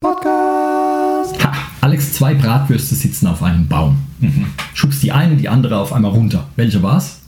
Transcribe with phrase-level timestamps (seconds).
[0.00, 1.42] Podcast.
[1.42, 3.98] Ha, Alex, zwei Bratwürste sitzen auf einem Baum.
[4.20, 4.46] Mhm.
[4.72, 6.46] Schubst die eine, die andere auf einmal runter.
[6.54, 7.18] Welche war's?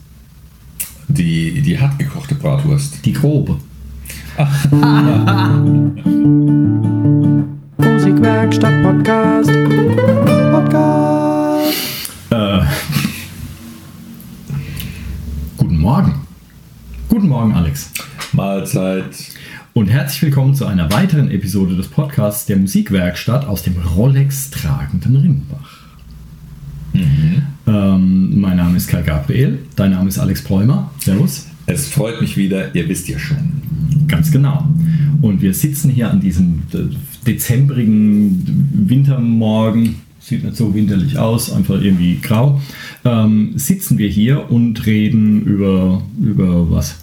[1.09, 3.05] Die, die hartgekochte Bratwurst.
[3.05, 3.57] Die grobe.
[7.77, 9.51] Musikwerkstatt Podcast.
[10.53, 11.73] Podcast.
[12.29, 12.61] Äh,
[15.57, 16.21] guten Morgen.
[17.09, 17.91] Guten Morgen, Alex.
[18.31, 19.30] Mahlzeit.
[19.73, 25.15] Und herzlich willkommen zu einer weiteren Episode des Podcasts der Musikwerkstatt aus dem Rolex tragenden
[25.15, 25.79] Rimbach.
[26.91, 27.41] Mhm.
[27.65, 30.91] Ähm, mein Name ist Kai Gabriel, dein Name ist Alex Pläumer.
[30.99, 31.47] Servus.
[31.67, 33.37] Es freut mich wieder, ihr wisst ja schon.
[34.09, 34.67] Ganz genau.
[35.21, 36.93] Und wir sitzen hier an diesem äh,
[37.25, 42.59] dezembrigen Wintermorgen, sieht nicht so winterlich aus, einfach irgendwie grau,
[43.05, 46.97] ähm, sitzen wir hier und reden über, über was?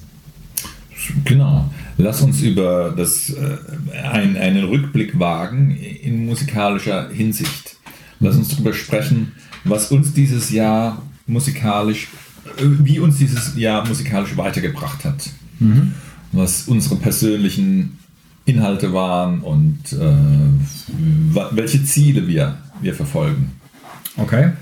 [1.24, 1.70] Genau.
[1.98, 3.58] Lass uns über das, äh,
[4.04, 7.76] ein, einen Rückblick wagen in musikalischer Hinsicht.
[8.20, 9.32] Lass uns darüber sprechen,
[9.64, 12.08] was uns dieses Jahr musikalisch,
[12.56, 15.28] äh, wie uns dieses Jahr musikalisch weitergebracht hat.
[15.58, 15.94] Mhm.
[16.30, 17.98] Was unsere persönlichen
[18.44, 23.52] Inhalte waren und äh, welche Ziele wir, wir verfolgen.
[24.16, 24.52] Okay.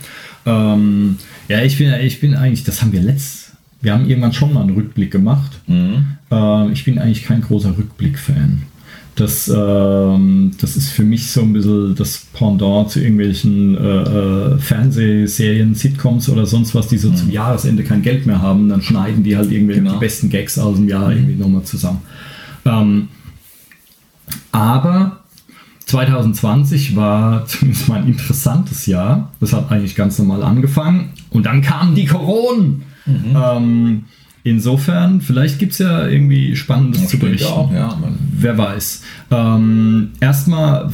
[0.46, 1.18] Ähm,
[1.48, 3.45] ja, ich bin, ich bin eigentlich, das haben wir letzt,
[3.87, 5.61] wir haben irgendwann schon mal einen Rückblick gemacht.
[5.69, 8.62] Äh, ich bin eigentlich kein großer Rückblick-Fan.
[9.15, 14.59] Das, ähm, das ist für mich so ein bisschen das Pendant zu irgendwelchen äh, äh,
[14.59, 18.69] Fernsehserien, Sitcoms oder sonst was, die so zum Jahresende kein Geld mehr haben.
[18.69, 19.92] Dann schneiden die halt irgendwie Genau.
[19.92, 22.01] die besten Gags aus dem Jahr irgendwie nochmal zusammen.
[22.64, 23.07] Ähm,
[24.51, 25.20] aber
[25.84, 29.31] 2020 war zumindest mal ein interessantes Jahr.
[29.39, 31.11] Das hat eigentlich ganz normal angefangen.
[31.31, 32.07] Und dann kamen die
[33.06, 33.64] Coronen.
[33.64, 34.04] Ähm,
[34.44, 37.52] insofern, vielleicht gibt es ja irgendwie Spannendes zu Ich denke berichten.
[37.52, 37.98] auch, ja,
[38.38, 39.02] Wer weiß.
[39.30, 40.88] Ähm, erstmal,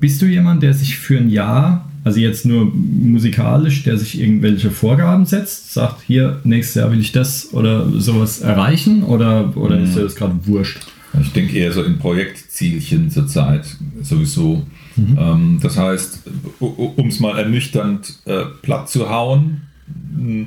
[0.00, 4.70] bist du jemand, der sich für ein Jahr, also jetzt nur musikalisch, der sich irgendwelche
[4.70, 9.02] Vorgaben setzt, sagt, hier, nächstes Jahr will ich das oder sowas erreichen?
[9.04, 10.78] Oder, oder ist dir das gerade wurscht?
[11.20, 13.64] Ich denke eher so in Projektzielchen zurzeit
[14.02, 14.66] sowieso.
[14.98, 16.22] Ähm, das heißt,
[16.60, 19.62] um es mal ernüchternd äh, platt zu hauen,
[20.16, 20.46] mh,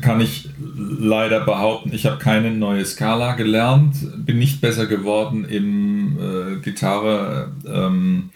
[0.00, 6.18] kann ich leider behaupten, ich habe keine neue Skala gelernt, bin nicht besser geworden im
[6.18, 8.30] äh, Gitarre ähm,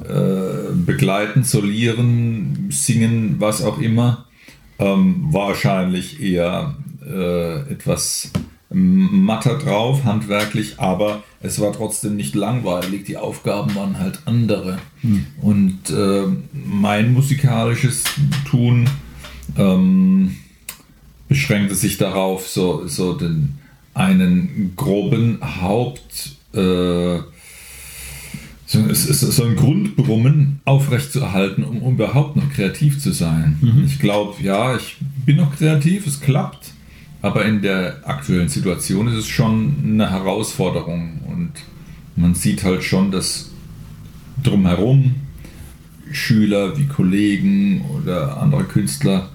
[0.00, 4.26] äh, begleiten, solieren, singen, was auch immer.
[4.78, 6.74] Ähm, wahrscheinlich eher
[7.06, 8.32] äh, etwas
[8.74, 13.04] matter drauf, handwerklich, aber es war trotzdem nicht langweilig.
[13.04, 14.78] Die Aufgaben waren halt andere.
[15.42, 16.22] Und äh,
[16.52, 18.04] mein musikalisches
[18.48, 18.88] Tun
[19.56, 20.36] ähm,
[21.28, 23.58] beschränkte sich darauf, so, so den
[23.94, 27.18] einen groben Haupt, äh,
[28.66, 33.58] so, es ist so ein Grundbrummen aufrechtzuerhalten, um, um überhaupt noch kreativ zu sein.
[33.86, 34.96] Ich glaube, ja, ich
[35.26, 36.72] bin noch kreativ, es klappt,
[37.20, 41.52] aber in der aktuellen Situation ist es schon eine Herausforderung und
[42.16, 43.50] man sieht halt schon, dass
[44.42, 45.14] drumherum
[46.10, 49.30] Schüler wie Kollegen oder andere Künstler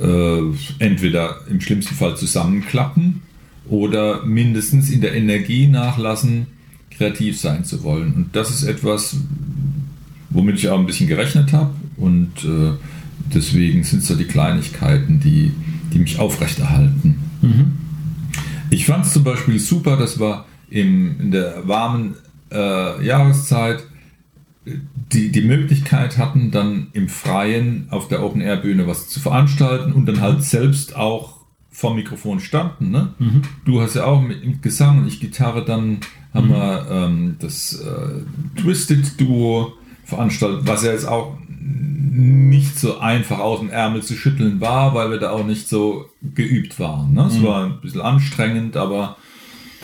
[0.00, 0.40] äh,
[0.78, 3.22] entweder im schlimmsten Fall zusammenklappen
[3.68, 6.46] oder mindestens in der Energie nachlassen,
[6.90, 8.14] kreativ sein zu wollen.
[8.14, 9.16] Und das ist etwas,
[10.30, 11.74] womit ich auch ein bisschen gerechnet habe.
[11.96, 12.72] Und äh,
[13.34, 15.52] deswegen sind es so die Kleinigkeiten, die,
[15.92, 17.16] die mich aufrechterhalten.
[18.70, 22.14] Ich fand es zum Beispiel super, dass wir im, in der warmen
[22.50, 23.84] äh, Jahreszeit
[25.12, 30.20] die, die Möglichkeit hatten, dann im Freien auf der Open-Air-Bühne was zu veranstalten und dann
[30.20, 31.36] halt selbst auch
[31.70, 32.90] vor Mikrofon standen.
[32.90, 33.14] Ne?
[33.64, 35.98] Du hast ja auch mit, mit Gesang und ich Gitarre, dann
[36.32, 39.74] haben wir ähm, das äh, Twisted-Duo
[40.04, 45.10] veranstaltet, was ja jetzt auch nicht so einfach aus dem Ärmel zu schütteln war, weil
[45.10, 47.12] wir da auch nicht so geübt waren.
[47.12, 47.26] Ne?
[47.26, 49.16] Es war ein bisschen anstrengend, aber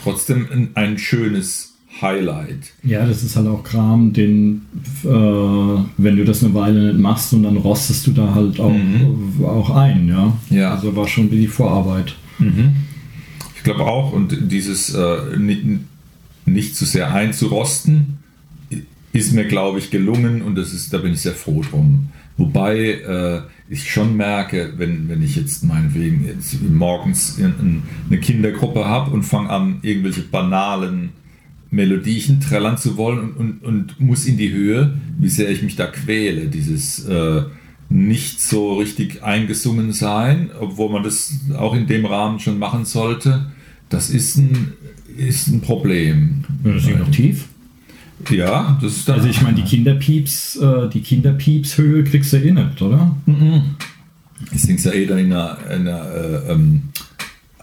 [0.01, 2.73] trotzdem ein, ein schönes Highlight.
[2.83, 4.63] Ja, das ist halt auch Kram, den,
[5.03, 8.75] äh, wenn du das eine Weile nicht machst und dann rostest du da halt auch,
[9.43, 10.37] auch ein, ja.
[10.49, 10.73] Ja.
[10.73, 12.15] Also war schon die Vorarbeit.
[13.55, 15.63] Ich glaube auch, und dieses äh, nicht,
[16.45, 18.17] nicht zu sehr einzurosten,
[19.13, 22.09] ist mir, glaube ich, gelungen und das ist, da bin ich sehr froh drum.
[22.35, 28.19] Wobei äh, ich schon merke, wenn, wenn ich jetzt meinetwegen jetzt morgens in, in eine
[28.19, 31.09] Kindergruppe habe und fange an, irgendwelche banalen
[31.73, 35.75] Melodiechen trällern zu wollen und, und, und muss in die Höhe, wie sehr ich mich
[35.75, 36.45] da quäle.
[36.45, 37.41] Dieses äh,
[37.89, 43.47] nicht so richtig eingesungen sein, obwohl man das auch in dem Rahmen schon machen sollte,
[43.89, 44.73] das ist ein,
[45.17, 46.45] ist ein Problem.
[46.63, 47.45] Ja, das ist noch tief.
[48.29, 49.15] Ja, das ist dann.
[49.15, 53.15] Also ich meine, die Kinderpieps, äh, die Kinderpiepshöhe kriegst du eh nicht, oder?
[54.53, 56.83] Ich singe ja eh dann in einer, in einer äh, ähm,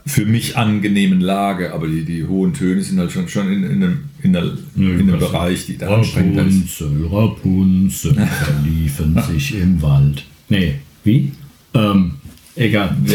[0.07, 3.83] für mich angenehmen Lage, aber die, die hohen Töne sind halt schon, schon in, in
[3.83, 6.81] einem, in einer, in einem Bereich, die da anstrengender ist.
[6.83, 8.15] Rapunzel, Rapunzel
[8.45, 10.25] verliefen sich im Wald.
[10.49, 11.33] Nee, wie?
[11.75, 12.13] Ähm,
[12.57, 12.97] egal.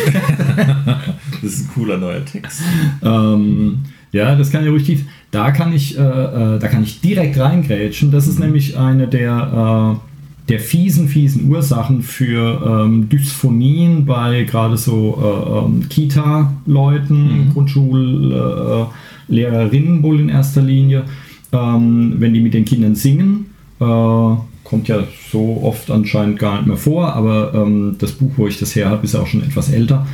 [1.41, 2.61] Das ist ein cooler neuer Text.
[3.03, 3.79] ähm,
[4.11, 5.03] ja, das kann ja ruhig tief.
[5.29, 8.11] Da kann ich, äh, äh, da kann ich direkt reingrätschen.
[8.11, 10.14] Das ist nämlich eine der, äh,
[10.49, 20.03] der fiesen, fiesen Ursachen für ähm, Dysphonien bei gerade so äh, ähm, Kita-Leuten, Grundschullehrerinnen äh,
[20.03, 21.05] wohl in erster Linie.
[21.51, 23.47] Ähm, wenn die mit den Kindern singen,
[23.79, 28.47] äh, kommt ja so oft anscheinend gar nicht mehr vor, aber ähm, das Buch, wo
[28.47, 30.05] ich das her habe, ist ja auch schon etwas älter.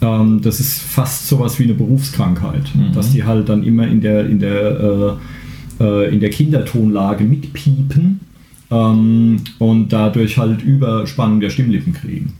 [0.00, 4.26] Ähm, das ist fast sowas wie eine Berufskrankheit, dass die halt dann immer in der,
[4.26, 5.18] in der,
[5.80, 8.20] äh, äh, in der Kindertonlage mitpiepen
[8.70, 12.32] ähm, und dadurch halt Überspannung der Stimmlippen kriegen.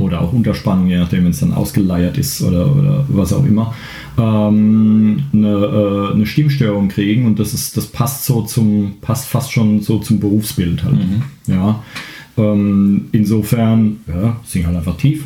[0.00, 3.74] Oder auch Unterspannung, je nachdem, wenn es dann ausgeleiert ist oder, oder was auch immer.
[4.18, 9.52] Ähm, eine, äh, eine Stimmstörung kriegen und das ist, das passt so zum, passt fast
[9.52, 10.98] schon so zum Berufsbild halt.
[11.48, 11.82] Ja.
[12.36, 15.24] Ähm, insofern, ja, sing halt einfach tief.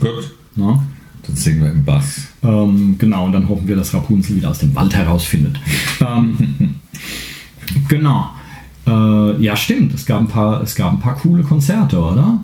[0.00, 0.80] Gut, Ne?
[1.26, 2.28] dann singen wir im Bass.
[2.42, 5.58] Ähm, genau, und dann hoffen wir, dass Rapunzel wieder aus dem Wald herausfindet.
[6.00, 6.74] ähm,
[7.88, 8.30] genau.
[8.86, 9.94] Äh, ja, stimmt.
[9.94, 12.40] Es gab, ein paar, es gab ein paar coole Konzerte, oder?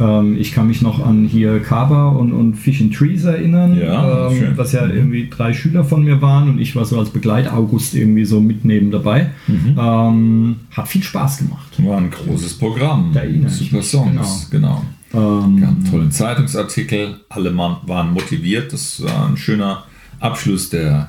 [0.00, 4.30] Ähm, ich kann mich noch an hier Kaba und, und Fish and Trees erinnern, Ja,
[4.30, 7.94] ähm, was ja irgendwie drei Schüler von mir waren und ich war so als Begleit-August
[7.94, 9.30] irgendwie so mitnehmen dabei.
[9.48, 11.72] Ähm, hat viel Spaß gemacht.
[11.78, 13.10] War ein großes Programm.
[13.12, 14.84] Da Super Songs, genau.
[15.12, 18.72] Ähm, Wir haben einen tollen Zeitungsartikel, alle waren motiviert.
[18.72, 19.84] Das war ein schöner
[20.20, 21.08] Abschluss der,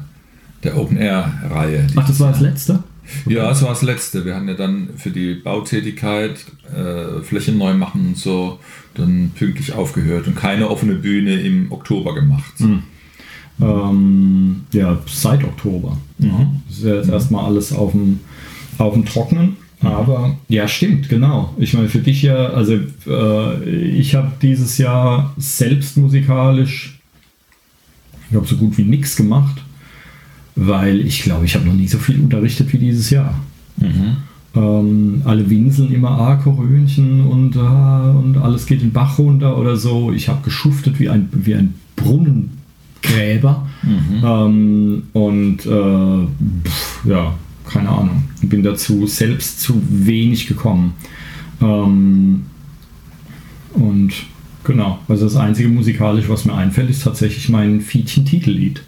[0.63, 1.87] der Open-Air-Reihe.
[1.95, 2.83] Ach, das war das letzte?
[3.27, 4.25] Ja, das war das Letzte.
[4.25, 6.45] Wir haben ja dann für die Bautätigkeit,
[6.75, 8.59] äh, Flächen neu machen und so,
[8.95, 12.53] dann pünktlich aufgehört und keine offene Bühne im Oktober gemacht.
[13.61, 15.97] Ähm, ja, seit Oktober.
[16.17, 16.61] Mhm.
[16.67, 18.19] Das ist ja jetzt erstmal alles auf dem,
[18.77, 19.57] auf dem Trocknen.
[19.81, 19.87] Mhm.
[19.87, 21.53] Aber ja, stimmt, genau.
[21.57, 26.99] Ich meine, für dich ja, also äh, ich habe dieses Jahr selbst musikalisch,
[28.25, 29.63] ich glaube, so gut wie nichts gemacht,
[30.59, 33.33] weil ich glaube, ich habe noch nie so viel unterrichtet wie dieses Jahr.
[33.77, 34.17] Mhm.
[34.55, 39.77] Ähm, alle winseln immer ah, Korönchen und, ah, und alles geht den Bach runter oder
[39.77, 40.11] so.
[40.11, 43.67] Ich habe geschuftet wie ein, wie ein Brunnengräber.
[44.23, 47.33] Ähm, und äh, pf, ja,
[47.65, 48.23] keine Ahnung.
[48.41, 50.93] Bin dazu selbst zu wenig gekommen.
[51.61, 52.41] Ähm,
[53.75, 54.11] und
[54.65, 58.81] genau, also das einzige musikalisch, was mir einfällt, ist tatsächlich mein Fietchen-Titellied,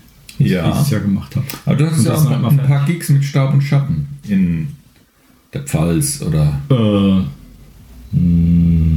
[0.46, 0.70] ich Ja.
[0.72, 1.46] dieses Jahr gemacht habe.
[1.66, 4.68] Aber du hast Und ja auch ein, ein paar Gigs mit Staub und Schatten in
[5.54, 7.24] der Pfalz oder Äh,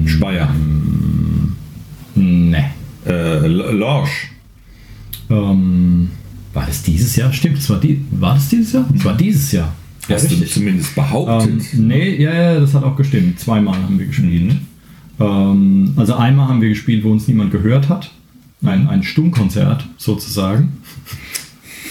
[0.08, 0.54] Speyer.
[2.14, 2.64] ne.
[3.06, 4.30] Äh, Lorsch.
[5.30, 6.10] Ähm,
[6.52, 7.32] war das dieses Jahr?
[7.32, 8.86] Stimmt, das war, die, war das dieses Jahr?
[8.92, 9.72] Das war dieses Jahr.
[10.08, 11.62] Ja, Hast du zumindest behauptet.
[11.72, 13.40] Ähm, nee, ja, ja, das hat auch gestimmt.
[13.40, 14.56] Zweimal haben wir gespielt.
[15.18, 18.10] Ähm, also einmal haben wir gespielt, wo uns niemand gehört hat.
[18.62, 20.72] Ein, ein Stummkonzert sozusagen.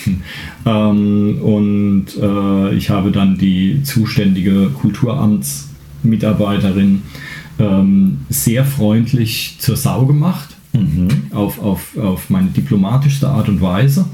[0.65, 7.03] ähm, und äh, ich habe dann die zuständige Kulturamtsmitarbeiterin
[7.59, 10.49] ähm, sehr freundlich zur Sau gemacht
[11.31, 14.05] auf, auf, auf meine diplomatischste Art und Weise.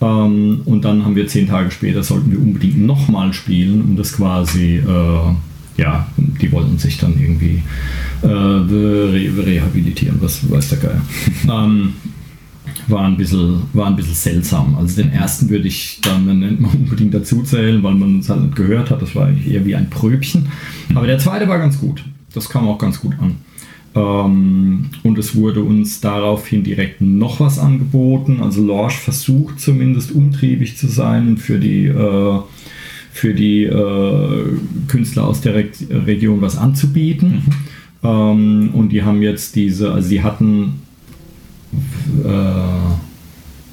[0.00, 4.12] Ähm, und dann haben wir zehn Tage später, sollten wir unbedingt nochmal spielen, um das
[4.12, 5.34] quasi, äh,
[5.76, 7.62] ja, die wollten sich dann irgendwie
[8.22, 11.02] äh, re rehabilitieren, was weiß der Geier.
[11.50, 11.94] ähm,
[12.88, 14.76] war ein, bisschen, war ein bisschen seltsam.
[14.76, 18.42] Also den ersten würde ich dann nicht mal unbedingt dazu zählen, weil man es halt
[18.42, 19.02] nicht gehört hat.
[19.02, 20.48] Das war eigentlich eher wie ein Pröbchen.
[20.94, 22.04] Aber der zweite war ganz gut.
[22.34, 23.36] Das kam auch ganz gut an.
[23.94, 28.40] Ähm, und es wurde uns daraufhin direkt noch was angeboten.
[28.42, 32.38] Also Lorsch versucht zumindest umtriebig zu sein und für die, äh,
[33.12, 34.44] für die äh,
[34.88, 37.42] Künstler aus der Re Region was anzubieten.
[38.02, 40.82] Ähm, und die haben jetzt diese, also sie hatten,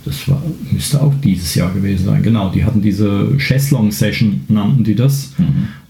[0.05, 0.41] das war,
[0.71, 5.33] müsste auch dieses Jahr gewesen sein, genau, die hatten diese Cheslong-Session, nannten die das,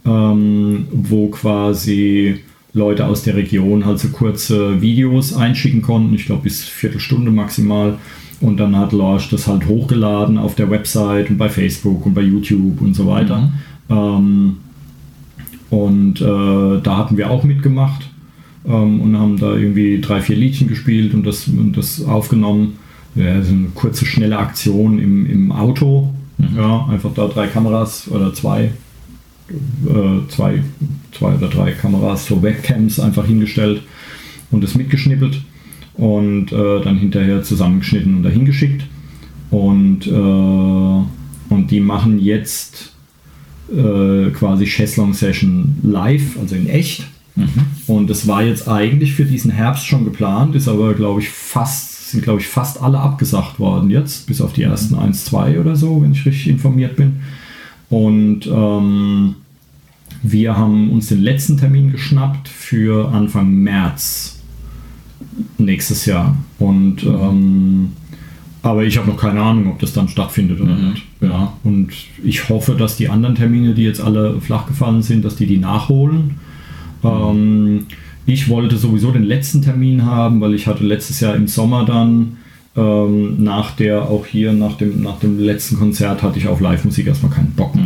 [0.05, 2.39] ähm, wo quasi
[2.73, 7.97] Leute aus der Region halt so kurze Videos einschicken konnten, ich glaube bis Viertelstunde maximal.
[8.39, 12.21] Und dann hat Lorsch das halt hochgeladen auf der Website und bei Facebook und bei
[12.21, 13.51] YouTube und so weiter.
[13.87, 14.57] Ähm,
[15.69, 18.10] und äh, da hatten wir auch mitgemacht
[18.65, 22.77] ähm, und haben da irgendwie drei, vier Liedchen gespielt und das, und das aufgenommen.
[23.15, 26.13] Ja, so eine kurze, schnelle Aktion im, im Auto.
[26.55, 28.71] Ja, einfach da drei Kameras oder zwei
[29.85, 30.63] äh, zwei,
[31.11, 33.81] zwei oder drei Kameras, so Webcams einfach hingestellt
[34.51, 35.41] und es mitgeschnippelt
[35.95, 38.83] und äh, dann hinterher zusammengeschnitten und dahin geschickt.
[39.49, 42.93] Und, äh, und die machen jetzt
[43.69, 47.07] äh, quasi Cheslong Session live, also in echt.
[47.87, 52.11] Und das war jetzt eigentlich für diesen Herbst schon geplant, ist aber, glaube ich, fast,
[52.11, 55.75] sind, glaube ich, fast alle abgesagt worden jetzt, bis auf die ersten 1, 2 oder
[55.75, 57.21] so, wenn ich richtig informiert bin.
[57.89, 59.35] Und ähm,
[60.23, 64.39] wir haben uns den letzten Termin geschnappt für Anfang März
[65.57, 66.37] nächstes Jahr.
[66.59, 67.93] Und ähm,
[68.63, 71.03] aber ich habe noch keine Ahnung, ob das dann stattfindet oder nicht.
[71.19, 71.53] Ja.
[71.63, 75.47] Und ich hoffe, dass die anderen Termine, die jetzt alle flach gefallen sind, dass die
[75.47, 76.39] die nachholen.
[77.03, 77.87] Ähm,
[78.25, 82.37] ich wollte sowieso den letzten Termin haben, weil ich hatte letztes Jahr im Sommer dann
[82.75, 87.07] ähm, nach der, auch hier nach dem, nach dem letzten Konzert hatte ich auf Live-Musik
[87.07, 87.85] erstmal keinen Bock mehr.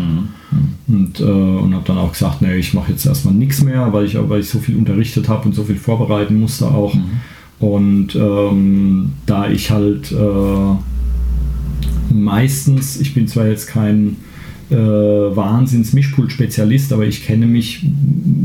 [0.87, 4.05] Und, äh, und habe dann auch gesagt, nee, ich mache jetzt erstmal nichts mehr, weil
[4.05, 6.95] ich, weil ich so viel unterrichtet habe und so viel vorbereiten musste auch.
[7.59, 10.75] Und ähm, da ich halt äh,
[12.13, 14.17] meistens, ich bin zwar jetzt kein
[14.69, 17.85] äh, Wahnsinns-Mischpult-Spezialist, aber ich kenne mich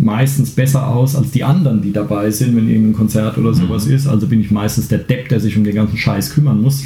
[0.02, 4.06] meistens besser aus als die anderen, die dabei sind, wenn irgendein Konzert oder sowas ist.
[4.06, 6.84] Also bin ich meistens der Depp, der sich um den ganzen Scheiß kümmern muss.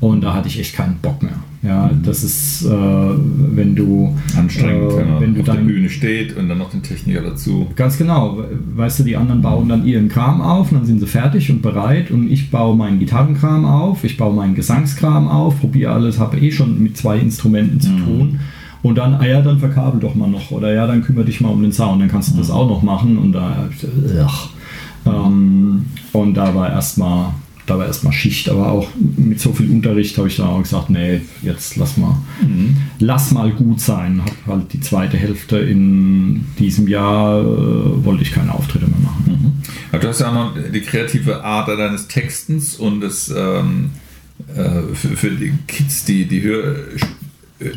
[0.00, 1.34] Und da hatte ich echt keinen Bock mehr.
[1.62, 5.88] Ja, das ist, äh, wenn du Anstrengend, äh, wenn wenn du auf der dein, Bühne
[5.88, 7.68] steht und dann noch den Techniker dazu.
[7.76, 8.42] Ganz genau.
[8.74, 11.62] Weißt du, die anderen bauen dann ihren Kram auf und dann sind sie fertig und
[11.62, 16.36] bereit und ich baue meinen Gitarrenkram auf, ich baue meinen Gesangskram auf, probiere alles, habe
[16.38, 18.40] eh schon mit zwei Instrumenten zu tun.
[18.82, 20.50] Und dann, ah ja, dann verkabel doch mal noch.
[20.50, 22.82] Oder ja, dann kümmere dich mal um den Sound, dann kannst du das auch noch
[22.82, 23.16] machen.
[23.16, 24.48] Und da, ugh.
[25.06, 27.26] ähm, und da war erstmal
[27.66, 30.90] da war erstmal Schicht, aber auch mit so viel Unterricht habe ich dann auch gesagt,
[30.90, 32.16] nee, jetzt lass mal,
[32.98, 34.20] lass mal gut sein.
[34.24, 39.62] Hab halt die zweite Hälfte in diesem Jahr äh, wollte ich keine Auftritte mehr machen.
[39.90, 43.90] Aber du hast ja auch noch die kreative Art deines Textens und das ähm,
[44.56, 46.74] äh, für, für die Kids, die, die Hör,
[47.60, 47.70] äh,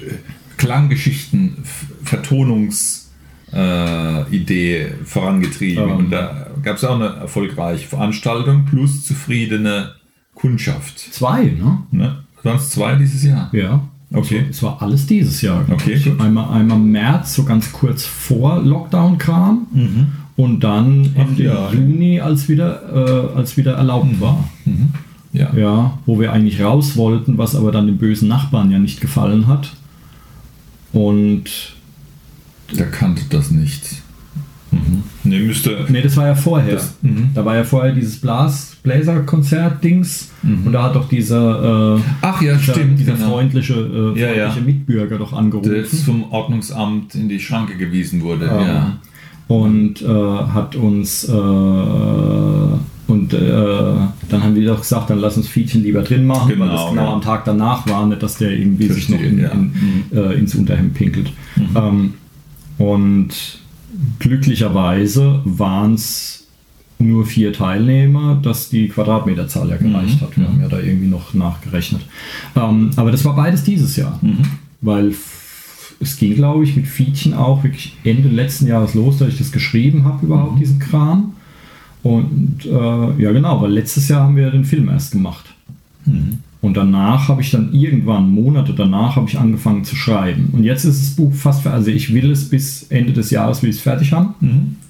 [0.57, 1.57] Klanggeschichten,
[2.03, 3.04] Vertonungs
[3.53, 5.83] äh, Idee vorangetrieben.
[5.83, 5.97] Ähm.
[5.97, 9.91] Und da gab es auch eine erfolgreiche Veranstaltung plus zufriedene
[10.33, 10.99] Kundschaft.
[10.99, 11.79] Zwei, ne?
[11.91, 12.15] Ne?
[12.43, 13.49] Waren es zwei dieses Jahr?
[13.53, 13.81] Ja.
[14.13, 14.39] Okay.
[14.39, 15.65] Also, es war alles dieses Jahr.
[15.69, 16.05] Okay, ich.
[16.05, 16.21] gut.
[16.21, 19.67] Einmal, einmal März, so ganz kurz vor Lockdown-Kram.
[20.35, 21.11] Und dann Mhm.
[21.15, 21.71] Ach Ende ja.
[21.71, 24.49] Juni, als wieder, äh, als wieder erlaubt war.
[25.33, 25.53] Ja.
[25.53, 29.47] Ja, wo wir eigentlich raus wollten, was aber dann dem bösen Nachbarn ja nicht gefallen
[29.47, 29.73] hat.
[30.93, 31.75] Und
[32.77, 34.01] Der kannte das nicht.
[34.71, 35.03] Mhm.
[35.23, 35.85] Ne, müsste.
[35.89, 36.73] nee, das war ja vorher.
[36.75, 37.29] Das- mhm.
[37.33, 42.55] da war ja vorher dieses Blas Bläser-Konzert-Dings und da hat doch dieser, äh, Ach ja,
[42.55, 42.99] dieser, stimmt.
[42.99, 43.29] dieser genau.
[43.31, 44.49] freundliche, äh, Ja, ja.
[44.51, 45.75] freundliche Mitbürger doch Der angerufen.
[45.75, 48.45] jetzt vom Ordnungsamt in die Schranke gewiesen wurde.
[48.45, 48.97] Ähm, Ja.
[49.47, 53.37] Und äh, hat uns äh, und äh,
[54.29, 56.89] dann haben wir doch gesagt, dann lass uns Fietchen lieber drin machen, weil Genau, das
[56.89, 57.13] genau ja.
[57.13, 59.53] am Tag danach war, nicht, dass der irgendwie sich noch in, Verstehe, ja.
[59.53, 60.03] Mhm.
[60.11, 61.31] in, äh, ins Unterhemd pinkelt.
[61.75, 62.15] Ähm,
[62.77, 63.29] und
[64.19, 66.45] glücklicherweise waren es
[66.97, 70.25] nur vier Teilnehmer, dass die Quadratmeterzahl ja gereicht Mhm.
[70.25, 70.37] hat.
[70.37, 72.01] Wir haben ja da irgendwie noch nachgerechnet.
[72.55, 74.17] Ähm, aber das war beides dieses Jahr.
[74.21, 74.39] Mhm.
[74.81, 75.13] Weil
[75.99, 79.51] es ging, glaube ich, mit Fietchen auch wirklich Ende letzten Jahres los, dass ich das
[79.51, 81.33] geschrieben habe, überhaupt diesen Kram.
[82.03, 85.45] Und äh, ja, genau, weil letztes Jahr haben wir den Film erst gemacht.
[86.65, 90.49] Und danach habe ich dann irgendwann, Monate danach, habe ich angefangen zu schreiben.
[90.51, 91.77] Und jetzt ist das Buch fast fertig.
[91.77, 94.33] Also ich will es bis Ende des Jahres will ich es fertig haben.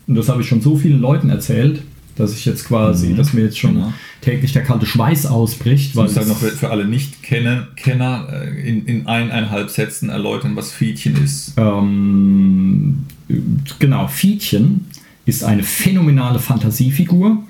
[0.08, 1.82] Und das habe ich schon so vielen Leuten erzählt,
[2.15, 3.94] dass ich jetzt quasi, dass mir jetzt schon Genau.
[4.22, 5.98] täglich der kalte Schweiß ausbricht.
[5.98, 10.55] Weil Ich sage noch für, für alle Nicht-Kenner Kenner, äh, in, in eineinhalb Sätzen erläutern,
[10.55, 11.55] was Fietchen ist.
[11.58, 13.00] Ähm,
[13.79, 14.86] genau, Fietchen
[15.25, 17.44] ist eine phänomenale Fantasiefigur,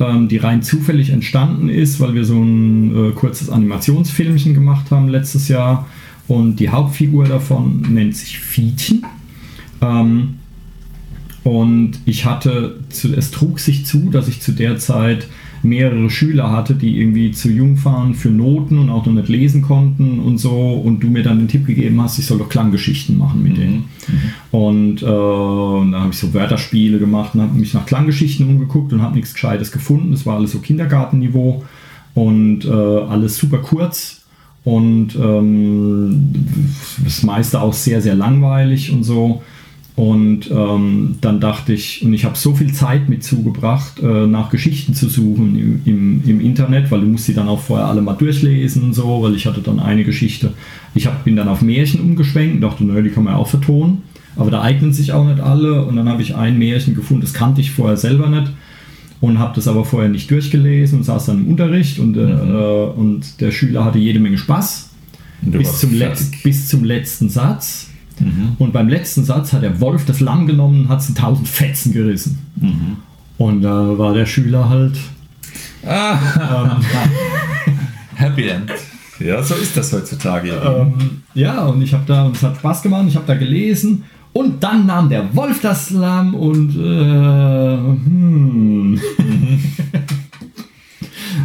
[0.00, 5.08] ähm, die rein zufällig entstanden ist, weil wir so ein äh, kurzes Animationsfilmchen gemacht haben
[5.08, 5.86] letztes Jahr.
[6.26, 9.04] Und die Hauptfigur davon nennt sich Fietchen.
[9.82, 10.36] Ähm,
[11.42, 15.26] und ich hatte, zu, es trug sich zu, dass ich zu der Zeit
[15.62, 19.62] mehrere Schüler hatte, die irgendwie zu jung waren für Noten und auch noch nicht lesen
[19.62, 20.72] konnten und so.
[20.72, 23.84] Und du mir dann den Tipp gegeben hast, ich soll doch Klanggeschichten machen mit denen.
[24.50, 28.92] Und, äh, und dann habe ich so Wörterspiele gemacht und habe mich nach Klanggeschichten umgeguckt
[28.92, 30.10] und habe nichts Gescheites gefunden.
[30.12, 31.64] Das war alles so Kindergartenniveau
[32.14, 34.20] und äh, alles super kurz
[34.64, 36.34] und ähm,
[37.02, 39.42] das meiste auch sehr, sehr langweilig und so.
[40.00, 44.48] Und ähm, dann dachte ich, und ich habe so viel Zeit mit zugebracht, äh, nach
[44.48, 48.00] Geschichten zu suchen im, im, im Internet, weil du musst sie dann auch vorher alle
[48.00, 50.54] mal durchlesen und so, weil ich hatte dann eine Geschichte.
[50.94, 53.48] Ich hab, bin dann auf Märchen umgeschwenkt und dachte, naja, die kann man ja auch
[53.48, 53.98] vertonen.
[54.36, 55.84] aber da eignen sich auch nicht alle.
[55.84, 58.52] Und dann habe ich ein Märchen gefunden, das kannte ich vorher selber nicht
[59.20, 62.90] und habe das aber vorher nicht durchgelesen und saß dann im Unterricht und, äh, äh,
[62.92, 64.88] und der Schüler hatte jede Menge Spaß
[65.42, 66.26] bis zum, fertig.
[66.26, 67.89] Letz-, bis zum letzten Satz.
[68.58, 71.48] Und beim letzten Satz hat der Wolf das Lamm genommen und hat es in tausend
[71.48, 72.38] Fetzen gerissen.
[73.38, 74.98] Und da war der Schüler halt.
[75.86, 76.18] Ah,
[78.14, 78.70] Happy End.
[79.18, 80.50] Ja, so ist das heutzutage.
[80.50, 84.04] Ähm, ja, und ich habe da, und es hat Spaß gemacht, ich habe da gelesen.
[84.32, 86.76] Und dann nahm der Wolf das Lamm und.
[86.76, 89.00] Äh, hm.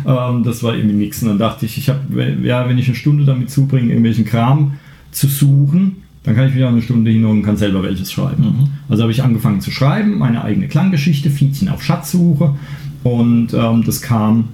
[0.05, 1.21] ähm, das war irgendwie nichts.
[1.21, 2.01] Und dann dachte ich, ich habe,
[2.43, 4.73] ja, wenn ich eine Stunde damit zubringe, irgendwelchen Kram
[5.11, 8.69] zu suchen, dann kann ich wieder eine Stunde hin und kann selber welches schreiben.
[8.89, 12.55] Also habe ich angefangen zu schreiben, meine eigene Klanggeschichte, Fietchen auf Schatzsuche.
[13.03, 14.49] Und ähm, das kam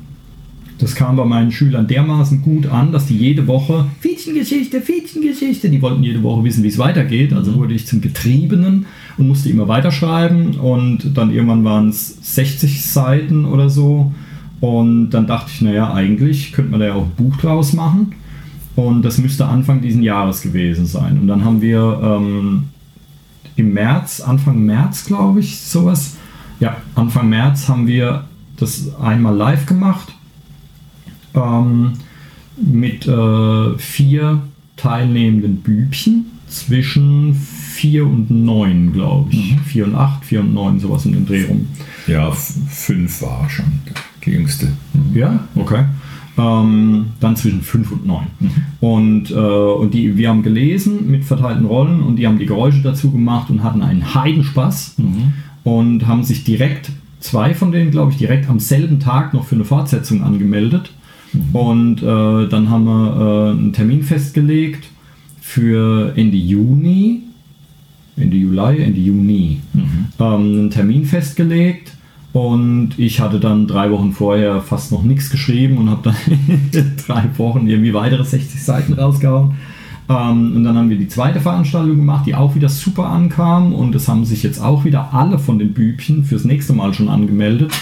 [0.81, 5.79] das kam bei meinen Schülern dermaßen gut an, dass die jede Woche Fietchengeschichte, Fietchengeschichte, die
[5.79, 7.33] wollten jede Woche wissen, wie es weitergeht.
[7.33, 8.87] Also wurde ich zum Getriebenen
[9.17, 10.55] und musste immer weiterschreiben.
[10.55, 14.11] Und dann irgendwann waren es 60 Seiten oder so.
[14.59, 18.13] Und dann dachte ich, naja, eigentlich könnte man da ja auch ein Buch draus machen.
[18.81, 21.19] Und das müsste Anfang diesen Jahres gewesen sein.
[21.19, 22.69] Und dann haben wir ähm,
[23.55, 26.17] im März, Anfang März, glaube ich, sowas.
[26.59, 28.25] Ja, Anfang März haben wir
[28.57, 30.13] das einmal live gemacht
[31.35, 31.93] ähm,
[32.57, 34.41] mit äh, vier
[34.77, 39.59] teilnehmenden Bübchen zwischen vier und neun, glaube ich.
[39.61, 41.67] Vier und acht, vier und neun, sowas in den Dreh rum.
[42.07, 43.65] Ja, fünf war schon
[44.25, 44.71] der jüngste.
[45.13, 45.85] Ja, okay.
[46.37, 48.25] Ähm, dann zwischen 5 und 9.
[48.79, 52.81] Und, äh, und die, wir haben gelesen mit verteilten Rollen und die haben die Geräusche
[52.81, 54.95] dazu gemacht und hatten einen Heidenspaß
[55.63, 59.55] und haben sich direkt, zwei von denen, glaube ich, direkt am selben Tag noch für
[59.55, 60.91] eine Fortsetzung angemeldet.
[61.53, 64.89] Und äh, dann haben wir äh, einen Termin festgelegt
[65.39, 67.23] für Ende Juni,
[68.17, 69.59] Ende Juli, Ende Juni,
[70.19, 71.93] ähm, einen Termin festgelegt.
[72.33, 76.15] Und ich hatte dann drei Wochen vorher fast noch nichts geschrieben und habe dann
[76.47, 79.55] in drei Wochen irgendwie weitere 60 Seiten rausgehauen.
[80.09, 83.73] Ähm, und dann haben wir die zweite Veranstaltung gemacht, die auch wieder super ankam.
[83.73, 87.09] Und es haben sich jetzt auch wieder alle von den Bübchen fürs nächste Mal schon
[87.09, 87.73] angemeldet.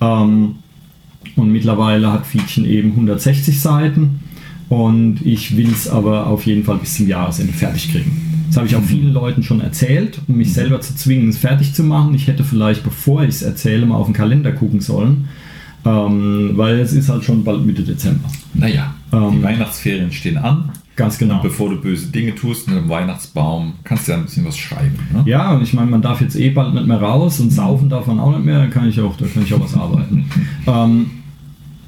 [0.00, 0.56] Ähm,
[1.36, 4.20] und mittlerweile hat Fietchen eben 160 Seiten.
[4.68, 8.33] Und ich will es aber auf jeden Fall bis zum Jahresende fertig kriegen.
[8.48, 11.74] Das habe ich auch vielen Leuten schon erzählt, um mich selber zu zwingen, es fertig
[11.74, 12.14] zu machen.
[12.14, 15.28] Ich hätte vielleicht, bevor ich es erzähle, mal auf den Kalender gucken sollen.
[15.86, 18.28] Ähm, weil es ist halt schon bald Mitte Dezember.
[18.54, 20.70] Naja, Ähm, die Weihnachtsferien stehen an.
[20.96, 21.42] Ganz genau.
[21.42, 24.96] Bevor du böse Dinge tust mit dem Weihnachtsbaum, kannst du ja ein bisschen was schreiben.
[25.12, 25.24] Ne?
[25.26, 28.06] Ja, und ich meine, man darf jetzt eh bald nicht mehr raus und saufen darf
[28.06, 30.24] man auch nicht mehr, da kann ich auch, da kann ich auch was arbeiten.
[30.66, 31.10] ähm,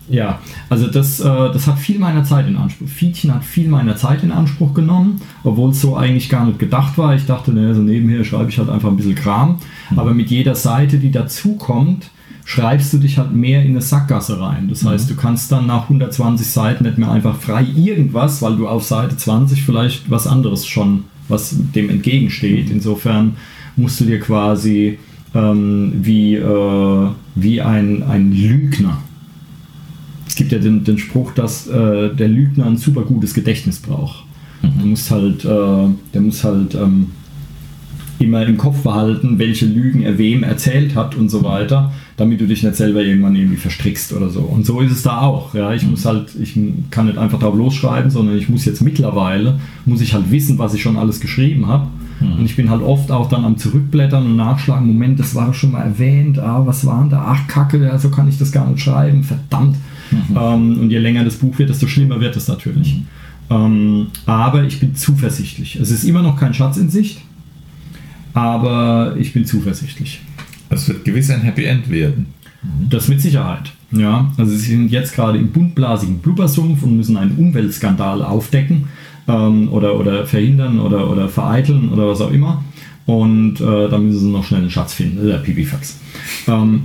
[0.09, 0.39] ja,
[0.69, 2.89] also das, äh, das hat viel meiner Zeit in Anspruch.
[2.89, 6.97] Fietchen hat viel meiner Zeit in Anspruch genommen, obwohl es so eigentlich gar nicht gedacht
[6.97, 7.15] war.
[7.15, 9.59] Ich dachte, ne, so nebenher schreibe ich halt einfach ein bisschen Kram.
[9.97, 12.11] Aber mit jeder Seite, die dazukommt,
[12.45, 14.69] schreibst du dich halt mehr in eine Sackgasse rein.
[14.69, 18.69] Das heißt, du kannst dann nach 120 Seiten nicht mehr einfach frei irgendwas, weil du
[18.69, 22.71] auf Seite 20 vielleicht was anderes schon, was dem entgegensteht.
[22.71, 23.37] Insofern
[23.75, 24.99] musst du dir quasi
[25.35, 29.03] ähm, wie, äh, wie ein, ein Lügner.
[30.37, 34.23] Es gibt ja den, den Spruch, dass äh, der Lügner ein super gutes Gedächtnis braucht.
[34.61, 37.07] Du musst halt, äh, der muss halt ähm,
[38.19, 42.47] immer im Kopf behalten, welche Lügen er wem erzählt hat und so weiter, damit du
[42.47, 44.41] dich nicht selber irgendwann irgendwie verstrickst oder so.
[44.41, 45.55] Und so ist es da auch.
[45.55, 46.59] Ja, ich muss halt, ich
[46.91, 50.75] kann nicht einfach drauf losschreiben, sondern ich muss jetzt mittlerweile, muss ich halt wissen, was
[50.75, 51.87] ich schon alles geschrieben habe.
[52.21, 55.55] Und ich bin halt oft auch dann am Zurückblättern und nachschlagen, Moment, das war doch
[55.55, 57.25] schon mal erwähnt, ah, was war denn da?
[57.27, 59.77] Ach, Kacke, ja, so kann ich das gar nicht schreiben, verdammt.
[60.13, 63.01] Ähm, und je länger das Buch wird, desto schlimmer wird es natürlich.
[63.51, 65.77] Ähm, aber ich bin zuversichtlich.
[65.77, 67.21] Es ist immer noch kein Schatz in Sicht,
[68.35, 70.21] aber ich bin zuversichtlich.
[70.69, 72.27] Es wird gewiss ein Happy End werden.
[72.89, 73.73] Das mit Sicherheit.
[73.93, 78.89] Ja, also sie sind jetzt gerade im buntblasigen Blubbersumpf und müssen einen Umweltskandal aufdecken
[79.29, 82.65] ähm, oder, oder verhindern oder, oder vereiteln oder was auch immer.
[83.07, 86.01] Und äh, da müssen sie noch schnell einen Schatz finden, der Pipifax.
[86.49, 86.83] Ähm,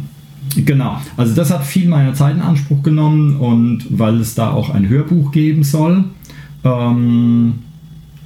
[0.65, 4.69] genau, also das hat viel meiner Zeit in Anspruch genommen und weil es da auch
[4.69, 6.05] ein Hörbuch geben soll,
[6.63, 7.55] ähm,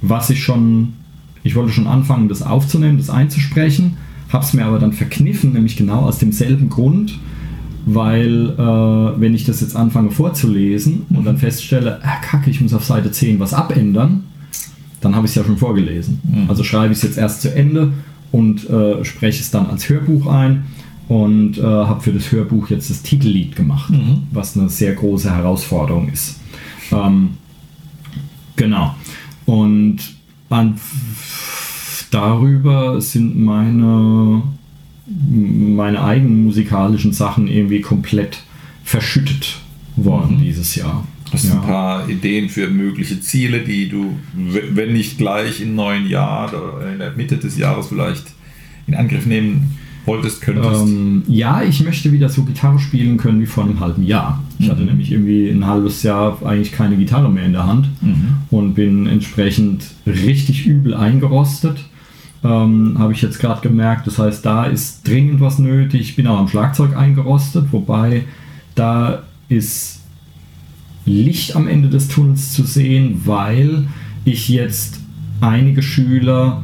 [0.02, 0.94] was ich schon,
[1.42, 3.96] ich wollte schon anfangen, das aufzunehmen, das einzusprechen,
[4.32, 7.18] habe es mir aber dann verkniffen, nämlich genau aus demselben Grund,
[7.86, 12.74] weil äh, wenn ich das jetzt anfange vorzulesen und dann feststelle, ah, kacke, ich muss
[12.74, 14.24] auf Seite 10 was abändern,
[15.00, 16.20] dann habe ich es ja schon vorgelesen.
[16.48, 17.92] Also schreibe ich es jetzt erst zu Ende
[18.32, 20.64] und äh, spreche es dann als Hörbuch ein
[21.08, 23.92] und äh, habe für das Hörbuch jetzt das Titellied gemacht,
[24.32, 26.40] was eine sehr große Herausforderung ist.
[26.90, 27.30] Ähm,
[28.56, 28.94] genau.
[29.44, 29.98] Und
[30.48, 30.78] an,
[32.10, 34.42] darüber sind meine,
[35.06, 38.38] meine eigenen musikalischen Sachen irgendwie komplett
[38.84, 39.58] verschüttet
[39.96, 41.06] worden dieses Jahr.
[41.32, 41.54] Hast du Ja.
[41.54, 46.92] ein paar Ideen für mögliche Ziele, die du, wenn nicht gleich im neuen Jahr oder
[46.92, 48.24] in der Mitte des Jahres vielleicht
[48.86, 50.82] in Angriff nehmen wolltest, könntest?
[50.82, 54.42] Ähm, ja, ich möchte wieder so Gitarre spielen können wie vor einem halben Jahr.
[54.58, 57.88] Ich hatte nämlich irgendwie ein halbes Jahr eigentlich keine Gitarre mehr in der Hand
[58.50, 61.84] und bin entsprechend richtig übel eingerostet.
[62.44, 64.06] Ähm, Habe ich jetzt gerade gemerkt.
[64.06, 66.00] Das heißt, da ist dringend was nötig.
[66.02, 68.24] Ich bin auch am Schlagzeug eingerostet, wobei
[68.74, 70.00] da ist
[71.06, 73.86] Licht am Ende des Tunnels zu sehen, weil
[74.24, 75.00] ich jetzt
[75.40, 76.62] einige Schüler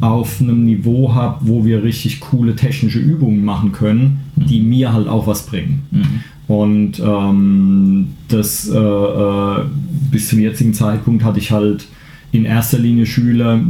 [0.00, 5.08] auf einem Niveau habe, wo wir richtig coole technische Übungen machen können, die mir halt
[5.08, 5.82] auch was bringen.
[6.46, 9.64] Und ähm, das äh, äh,
[10.10, 11.86] bis zum jetzigen Zeitpunkt hatte ich halt
[12.32, 13.60] in erster Linie Schüler,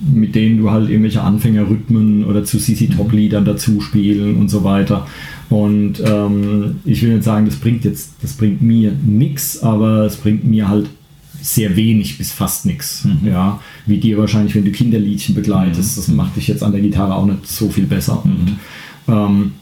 [0.00, 4.64] mit denen du halt irgendwelche Anfängerrhythmen oder zu CC Top Liedern dazu spielen und so
[4.64, 5.06] weiter.
[5.50, 10.16] Und ähm, ich will nicht sagen, das bringt jetzt, das bringt mir nichts, aber es
[10.16, 10.88] bringt mir halt
[11.42, 13.06] sehr wenig bis fast nichts.
[13.24, 17.14] Ja, wie dir wahrscheinlich, wenn du Kinderliedchen begleitest, das macht dich jetzt an der Gitarre
[17.14, 18.22] auch nicht so viel besser.
[18.24, 18.58] Und,
[19.08, 19.52] ähm,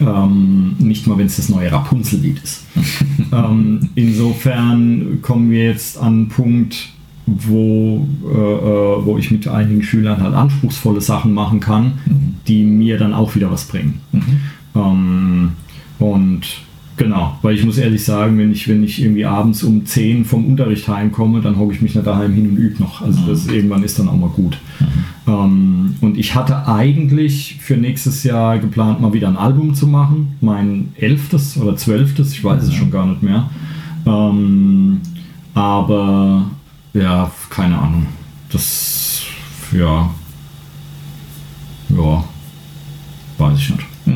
[0.00, 2.64] ähm, nicht mal, wenn es das neue Rapunzel-Lied ist.
[3.32, 6.90] ähm, insofern kommen wir jetzt an einen Punkt,
[7.26, 11.98] wo, äh, äh, wo ich mit einigen Schülern halt anspruchsvolle Sachen machen kann,
[12.46, 14.00] die mir dann auch wieder was bringen.
[14.74, 15.52] Ähm,
[15.98, 16.42] und
[16.98, 20.44] genau, weil ich muss ehrlich sagen, wenn ich, wenn ich irgendwie abends um 10 vom
[20.44, 23.00] Unterricht heimkomme, dann hocke ich mich nicht daheim hin und übe noch.
[23.00, 24.58] Also das irgendwann ist dann auch mal gut.
[25.26, 30.36] Ähm, und ich hatte eigentlich für nächstes Jahr geplant, mal wieder ein Album zu machen.
[30.40, 33.48] Mein elftes oder zwölftes, ich weiß es schon gar nicht mehr.
[34.04, 35.00] Ähm,
[35.54, 36.50] aber
[36.92, 38.06] ja, keine Ahnung.
[38.50, 39.22] Das,
[39.72, 40.10] ja,
[41.90, 42.24] ja,
[43.38, 43.86] weiß ich nicht.
[44.06, 44.12] Ja.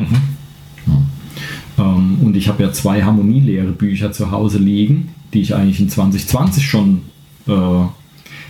[2.23, 7.01] Und ich habe ja zwei Harmonielehre-Bücher zu Hause liegen, die ich eigentlich in 2020 schon
[7.47, 7.51] äh,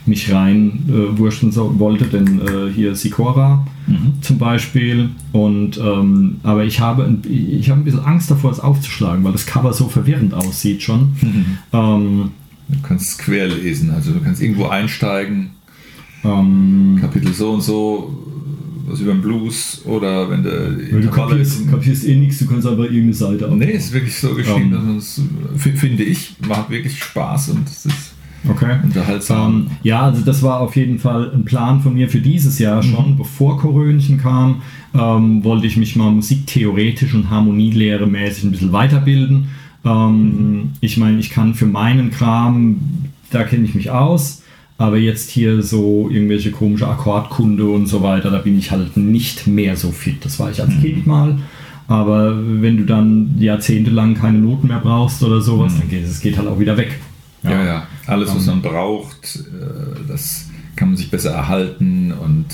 [0.06, 3.66] mich rein äh, so, wollte, denn äh, hier Sikora
[4.22, 5.10] zum Beispiel.
[5.32, 9.32] Und ähm, aber ich habe, ein, ich habe ein bisschen Angst davor, es aufzuschlagen, weil
[9.32, 11.16] das Cover so verwirrend aussieht schon.
[11.72, 12.32] Ähm,
[12.68, 15.52] Du kannst es quer lesen, also du kannst irgendwo einsteigen,
[16.24, 18.18] ähm, Kapitel so und so,
[18.86, 20.50] was über den Blues oder wenn du
[20.92, 24.34] weil du kapierst, kapierst eh nichts, du kannst aber irgendeine Seite Nee, ist wirklich so
[24.36, 25.22] geschrieben, es,
[25.56, 28.14] f- finde ich, macht wirklich Spaß und es ist
[28.50, 28.76] Okay.
[28.84, 29.54] unterhaltsam.
[29.54, 32.84] Ähm, ja, also das war auf jeden Fall ein Plan von mir für dieses Jahr
[32.84, 33.16] schon.
[33.16, 34.62] Bevor Korönchen kam,
[34.94, 39.48] ähm, wollte ich mich mal musiktheoretisch und Harmonielehre mäßig ein bisschen weiterbilden.
[39.86, 42.82] Ähm, Ich meine, ich kann für meinen Kram,
[43.30, 44.43] da kenne ich mich aus,
[44.78, 49.48] aber jetzt hier so irgendwelche komische Akkordkunde und so weiter, da bin ich halt nicht
[49.48, 50.24] mehr so fit.
[50.26, 51.38] Das war ich als Kind mal.
[51.88, 56.38] Aber wenn du dann jahrzehntelang keine Noten mehr brauchst oder sowas, dann geht es geht
[56.38, 57.00] halt auch wieder weg.
[57.44, 58.54] ja, ja, alles, was Ähm.
[58.54, 62.46] man braucht, äh, das kann man sich besser erhalten und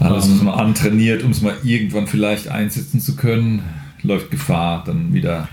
[0.00, 0.32] alles, Ähm.
[0.34, 3.62] was man antrainiert, um es mal irgendwann vielleicht einsetzen zu können,
[4.02, 5.48] läuft Gefahr, dann wieder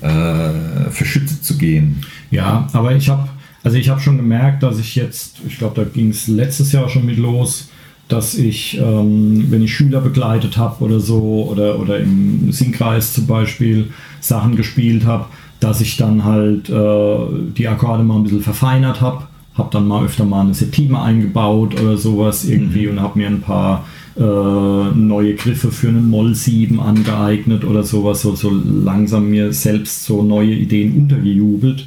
[0.00, 2.00] äh, verschüttet zu gehen.
[2.30, 3.28] Ja, aber ich habe
[3.64, 6.88] also ich habe schon gemerkt, dass ich jetzt, ich glaube, da ging es letztes Jahr
[6.90, 7.70] schon mit los,
[8.08, 13.26] dass ich, ähm, wenn ich Schüler begleitet habe oder so, oder, oder im Singkreis zum
[13.26, 15.24] Beispiel Sachen gespielt habe,
[15.60, 17.16] dass ich dann halt äh,
[17.56, 19.24] die Akkorde mal ein bisschen verfeinert habe,
[19.54, 23.40] habe dann mal öfter mal eine Septime eingebaut oder sowas irgendwie und habe mir ein
[23.40, 29.54] paar äh, neue Griffe für einen Moll 7 angeeignet oder sowas, so, so langsam mir
[29.54, 31.86] selbst so neue Ideen untergejubelt.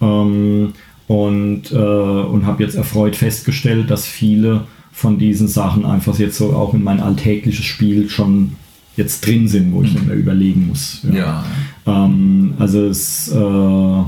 [0.00, 0.72] Ähm,
[1.06, 4.62] und äh, und habe jetzt erfreut festgestellt, dass viele
[4.92, 8.52] von diesen Sachen einfach jetzt so auch in mein alltägliches Spiel schon
[8.96, 11.04] jetzt drin sind, wo ich nicht mehr überlegen muss.
[11.12, 11.44] Ja.
[11.86, 14.02] Ähm, also es, äh,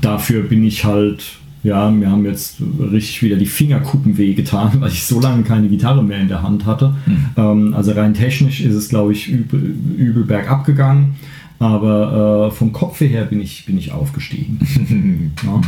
[0.00, 1.22] dafür bin ich halt,
[1.62, 6.02] ja, mir haben jetzt richtig wieder die Fingerkuppen wehgetan, weil ich so lange keine Gitarre
[6.02, 6.94] mehr in der Hand hatte.
[7.36, 11.16] Ähm, also rein technisch ist es, glaube ich, übel, übel bergab gegangen.
[11.60, 15.32] Aber äh, vom Kopf her bin ich, bin ich aufgestiegen.
[15.44, 15.60] ja,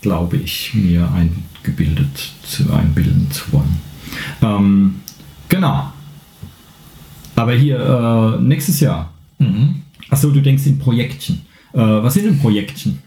[0.00, 3.76] glaube ich, mir eingebildet zu, einbilden zu wollen.
[4.42, 4.94] Ähm,
[5.48, 5.92] genau.
[7.36, 7.78] Aber hier,
[8.38, 9.12] äh, nächstes Jahr.
[10.08, 11.42] Achso, du denkst in Projektchen.
[11.74, 13.00] Äh, was sind denn Projektchen?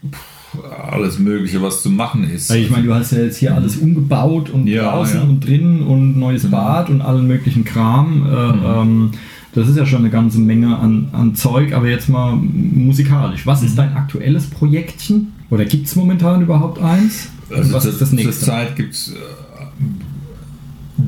[0.90, 2.50] Alles Mögliche, was zu machen ist.
[2.50, 5.22] Also ich meine, du hast ja jetzt hier alles umgebaut und Ja, draußen ja.
[5.22, 8.26] und drinnen und neues Bad und allen möglichen Kram.
[8.26, 9.10] Äh, ähm,
[9.58, 13.46] das ist ja schon eine ganze Menge an, an Zeug, aber jetzt mal musikalisch.
[13.46, 15.32] Was ist dein aktuelles Projektchen?
[15.50, 17.28] Oder gibt es momentan überhaupt eins?
[17.50, 18.32] Also was ist das nächste?
[18.32, 19.14] Zur Zeit gibt es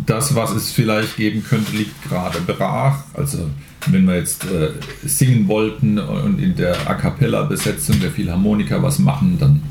[0.07, 3.05] das, was es vielleicht geben könnte, liegt gerade brach.
[3.15, 3.51] Also
[3.87, 4.71] wenn wir jetzt äh,
[5.05, 9.63] singen wollten und in der A cappella-Besetzung der Philharmoniker was machen, dann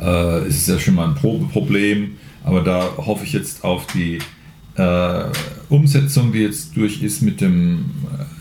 [0.00, 2.12] äh, ist es ja schon mal ein Probeproblem.
[2.44, 4.18] Aber da hoffe ich jetzt auf die
[4.76, 5.24] äh,
[5.68, 7.84] Umsetzung, die jetzt durch ist mit dem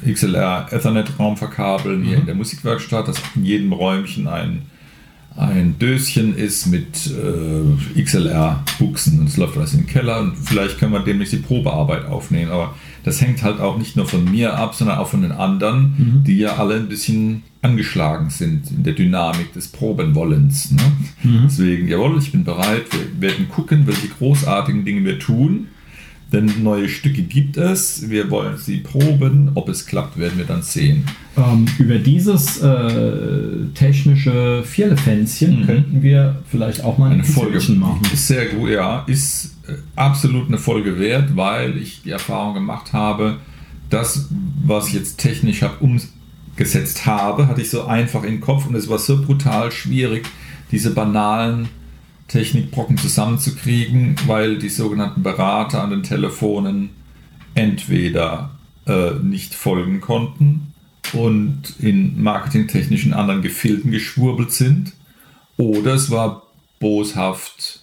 [0.05, 2.19] äh, XLR Ethernet-Raum verkabeln hier Mhm.
[2.21, 4.63] in der Musikwerkstatt, dass in jedem Räumchen ein,
[5.35, 10.79] ein Döschen ist mit äh, XLR-Buchsen und es läuft alles in den Keller und vielleicht
[10.79, 12.51] können wir demnächst die Probearbeit aufnehmen.
[12.51, 16.23] Aber das hängt halt auch nicht nur von mir ab, sondern auch von den anderen,
[16.25, 20.71] die ja alle ein bisschen angeschlagen sind in der Dynamik des Probenwollens.
[20.71, 20.81] Ne?
[21.45, 22.83] Deswegen, jawohl, ich bin bereit.
[22.91, 25.67] Wir werden gucken, welche großartigen Dinge wir tun.
[26.33, 28.09] Denn neue Stücke gibt es.
[28.09, 29.51] Wir wollen sie proben.
[29.53, 31.05] Ob es klappt, werden wir dann sehen.
[31.37, 37.13] Ähm, über dieses äh, technische Vierlefänzchen könnten wir vielleicht auch mal Mhm.
[37.13, 38.01] Eine Folge machen.
[38.11, 39.03] Ist sehr gut, ja.
[39.07, 43.37] Ist äh, absolut eine Folge wert, weil ich die Erfahrung gemacht habe,
[43.89, 44.27] das,
[44.65, 48.89] was ich jetzt technisch habe umgesetzt habe, hatte ich so einfach im Kopf und es
[48.89, 50.25] war so brutal schwierig,
[50.71, 51.69] diese banalen
[52.33, 56.89] Technikbrocken zusammenzukriegen, weil die sogenannten Berater an den Telefonen
[57.53, 58.55] entweder
[58.87, 60.73] äh, nicht folgen konnten
[61.13, 64.93] und in marketingtechnischen anderen Gefilden geschwurbelt sind
[65.57, 66.47] oder es war
[66.79, 67.82] boshaft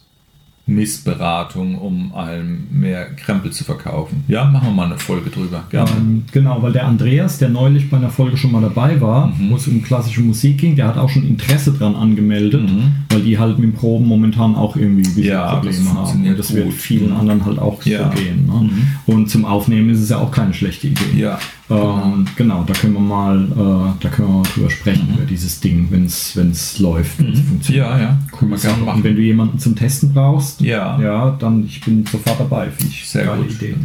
[0.66, 4.24] Missberatung, um einem mehr Krempel zu verkaufen.
[4.28, 5.64] Ja, machen wir mal eine Folge drüber.
[5.70, 5.90] Gerne.
[5.96, 9.50] Ähm, genau, weil der Andreas, der neulich bei einer Folge schon mal dabei war, Mhm.
[9.50, 12.92] wo es um klassische Musik ging, der hat auch schon Interesse dran angemeldet, Mhm.
[13.10, 16.36] weil die halt mit dem Proben momentan auch irgendwie ein bisschen Ja, das Probleme haben.
[16.36, 16.74] das wird gut.
[16.74, 17.16] vielen Mhm.
[17.16, 18.06] anderen halt auch Ja.
[18.06, 18.10] Mhm.
[18.16, 18.46] so gehen.
[18.46, 18.70] Ne?
[19.06, 21.00] Und zum Aufnehmen ist es ja auch keine schlechte Idee.
[21.16, 21.38] Ja,
[21.70, 25.60] Ähm, genau, da können wir mal, äh, da können wir mal drüber sprechen, über dieses
[25.60, 27.86] Ding, wenn es läuft, wenn es funktioniert.
[27.86, 27.92] Mhm.
[27.92, 28.18] ja, ja.
[28.40, 28.82] Wir Sache.
[28.82, 31.00] Und wenn du jemanden zum Testen brauchst, Ja.
[31.00, 33.52] ja dann ich bin sofort dabei, finde ich Sehr geile gut.
[33.52, 33.76] Idee.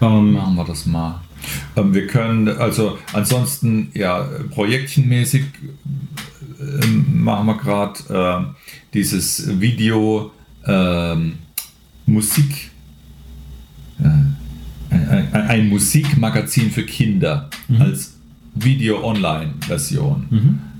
[0.00, 1.20] Ähm, Machen wir das mal.
[1.76, 5.44] Ähm, wir können, also ansonsten, ja, projektchenmäßig
[6.60, 8.46] ähm, machen wir gerade ähm,
[8.94, 10.30] dieses Video
[10.66, 11.34] ähm,
[12.06, 12.70] Musik,
[14.00, 14.04] äh,
[14.96, 18.16] ein, ein, ein Musikmagazin für Kinder als
[18.54, 20.26] Video-Online-Version.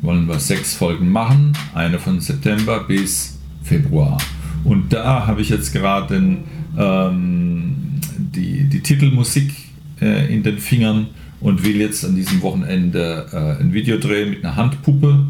[0.02, 4.18] Wollen wir sechs Folgen machen, eine von September bis Februar.
[4.64, 6.38] Und da habe ich jetzt gerade den,
[6.78, 7.74] ähm,
[8.16, 9.52] die, die Titelmusik
[10.00, 11.08] äh, in den Fingern
[11.40, 15.26] und will jetzt an diesem Wochenende äh, ein Video drehen mit einer Handpuppe,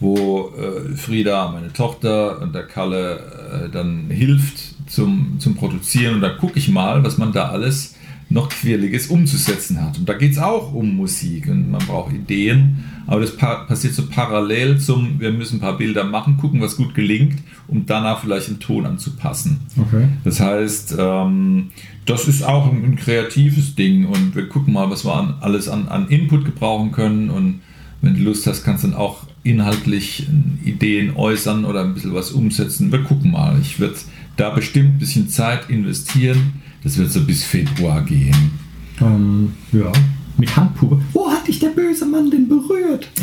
[0.00, 6.16] wo äh, Frieda, meine Tochter, und der Kalle äh, dann hilft zum, zum Produzieren.
[6.16, 7.96] Und da gucke ich mal, was man da alles
[8.32, 9.98] noch Quirliges umzusetzen hat.
[9.98, 13.94] Und da geht es auch um Musik und man braucht Ideen, aber das pa passiert
[13.94, 18.20] so parallel zum, wir müssen ein paar Bilder machen, gucken, was gut gelingt, um danach
[18.20, 19.60] vielleicht den Ton anzupassen.
[19.76, 20.08] okay.
[20.24, 21.70] Das heißt, ähm,
[22.06, 25.68] das ist auch ein, ein kreatives Ding und wir gucken mal, was wir an, alles
[25.68, 27.60] an, an Input gebrauchen können und
[28.00, 30.26] wenn du Lust hast, kannst du dann auch inhaltlich
[30.64, 32.90] Ideen äußern oder ein bisschen was umsetzen.
[32.90, 33.58] Wir gucken mal.
[33.60, 33.94] Ich werde
[34.36, 36.54] da bestimmt ein bisschen Zeit investieren.
[36.84, 38.34] Das wird so bis Februar gehen.
[39.00, 39.92] Ähm, ja.
[40.36, 41.00] Mit Handpuppe.
[41.12, 43.08] Wo hat dich der böse Mann denn berührt?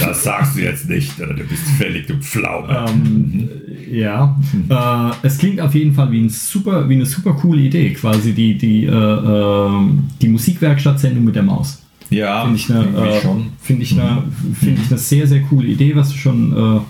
[0.00, 2.84] Das sagst du jetzt nicht, oder du bist völlig du Pflaume.
[2.88, 3.48] Ähm,
[3.90, 4.38] ja,
[4.68, 8.32] äh, es klingt auf jeden Fall wie, ein super, wie eine super coole Idee, quasi
[8.32, 11.82] die, die, äh, ähm, die Musikwerkstatt-Sendung mit der Maus.
[12.10, 13.46] ja, Finde ich, eine, irgendwie äh, schon.
[13.62, 14.22] finde ich, eine,
[14.60, 16.80] finde ich eine sehr, sehr coole Idee, was du schon äh,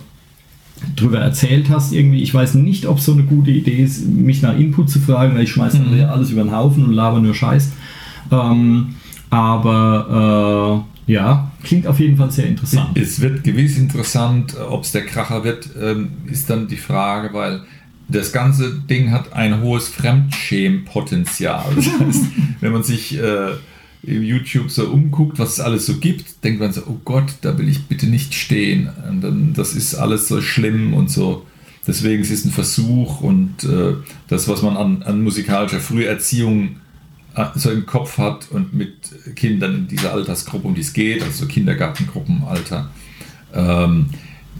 [0.96, 1.92] drüber erzählt hast.
[1.92, 5.00] Irgendwie, ich weiß nicht, ob es so eine gute Idee ist, mich nach Input zu
[5.00, 7.72] fragen, weil ich schmeiße wieder alles über den Haufen und laber nur Scheiß.
[8.30, 8.94] Ähm,
[9.30, 12.96] aber äh, ja, klingt auf jeden Fall sehr interessant.
[12.96, 17.62] Es wird gewiss interessant, ob es der Kracher wird, ähm, ist dann die Frage, weil
[18.08, 21.64] das ganze Ding hat ein hohes Fremdschämpotenzial.
[21.76, 22.24] Das heißt,
[22.60, 23.52] wenn man sich äh,
[24.08, 27.68] YouTube so umguckt, was es alles so gibt, denkt man so, oh Gott, da will
[27.68, 28.90] ich bitte nicht stehen.
[29.08, 31.46] Und dann, das ist alles so schlimm und so.
[31.86, 33.94] Deswegen es ist ein Versuch und äh,
[34.28, 36.76] das, was man an, an musikalischer Früherziehung
[37.34, 38.92] äh, so im Kopf hat und mit
[39.36, 42.90] Kindern in dieser Altersgruppe, um die es geht, also so Kindergartengruppenalter,
[43.54, 44.06] ähm,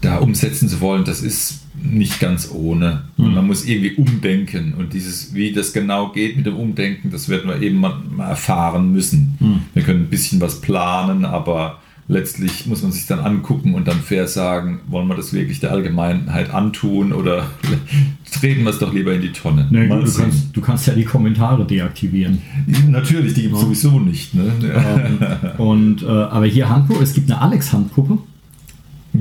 [0.00, 3.04] da umsetzen zu wollen, das ist nicht ganz ohne.
[3.16, 4.74] Und man muss irgendwie umdenken.
[4.74, 8.30] Und dieses, wie das genau geht mit dem Umdenken, das werden wir eben mal, mal
[8.30, 9.36] erfahren müssen.
[9.74, 14.00] Wir können ein bisschen was planen, aber letztlich muss man sich dann angucken und dann
[14.00, 17.50] fair sagen, wollen wir das wirklich der Allgemeinheit antun oder
[18.32, 19.68] treten wir es doch lieber in die Tonne.
[19.70, 22.40] Gut, du, kannst, du kannst ja die Kommentare deaktivieren.
[22.88, 24.34] Natürlich, die gibt es sowieso nicht.
[24.34, 24.50] Ne?
[24.62, 25.18] Ähm,
[25.58, 28.18] und, äh, aber hier Handpuppe, es gibt eine Alex-Handpuppe.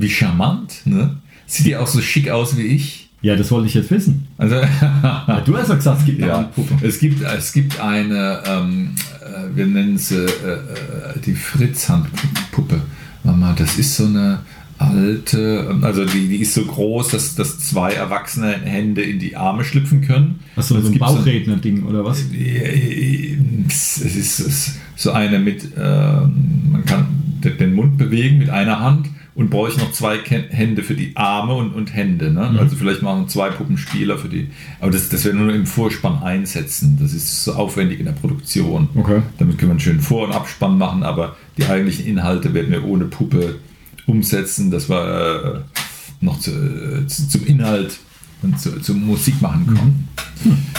[0.00, 1.16] Wie charmant, ne?
[1.46, 3.08] Sieht die auch so schick aus wie ich?
[3.20, 4.28] Ja, das wollte ich jetzt wissen.
[4.38, 4.54] Also,
[5.02, 6.74] Ja, du hast ja gesagt, es gibt eine ja, Handpuppe.
[6.86, 12.80] es gibt, es gibt eine, ähm, äh, wir nennen sie äh, äh, die Fritz-Handpuppe.
[13.24, 14.40] Mama, das ist so eine
[14.78, 19.34] alte, ähm, also die, die ist so groß, dass, dass zwei erwachsene Hände in die
[19.36, 20.38] Arme schlüpfen können.
[20.54, 22.20] Achso, so ein Bauchredner-Ding oder was?
[22.20, 26.32] es ist, es ist so eine mit, ähm,
[26.70, 27.06] man kann
[27.42, 31.12] de- den Mund bewegen mit einer Hand und bräuchte noch zwei Ken- Hände für die
[31.14, 32.32] Arme und, und Hände.
[32.32, 32.50] Ne?
[32.50, 32.58] Mhm.
[32.58, 34.48] Also vielleicht machen zwei Puppenspieler für die.
[34.80, 36.98] Aber das, das werden wir nur im Vorspann einsetzen.
[37.00, 38.88] Das ist so aufwendig in der Produktion.
[38.96, 39.22] Okay.
[39.38, 42.84] Damit können wir einen schönen Vor- und Abspann machen, aber die eigentlichen Inhalte werden wir
[42.84, 43.60] ohne Puppe
[44.06, 47.96] umsetzen, dass wir äh, noch zu, äh, zu, zum Inhalt
[48.42, 50.08] und zu, zum Musik machen kommen.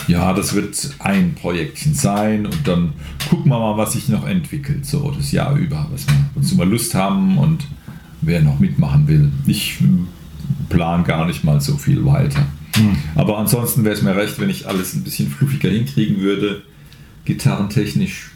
[0.09, 2.91] Ja, das wird ein Projektchen sein und dann
[3.29, 6.65] gucken wir mal, was sich noch entwickelt, so das Jahr über, was wir, wozu wir
[6.65, 7.65] Lust haben und
[8.21, 9.32] wer noch mitmachen will.
[9.47, 9.77] Ich
[10.69, 12.45] plan gar nicht mal so viel weiter.
[13.15, 16.63] Aber ansonsten wäre es mir recht, wenn ich alles ein bisschen fluffiger hinkriegen würde,
[17.25, 18.32] gitarrentechnisch,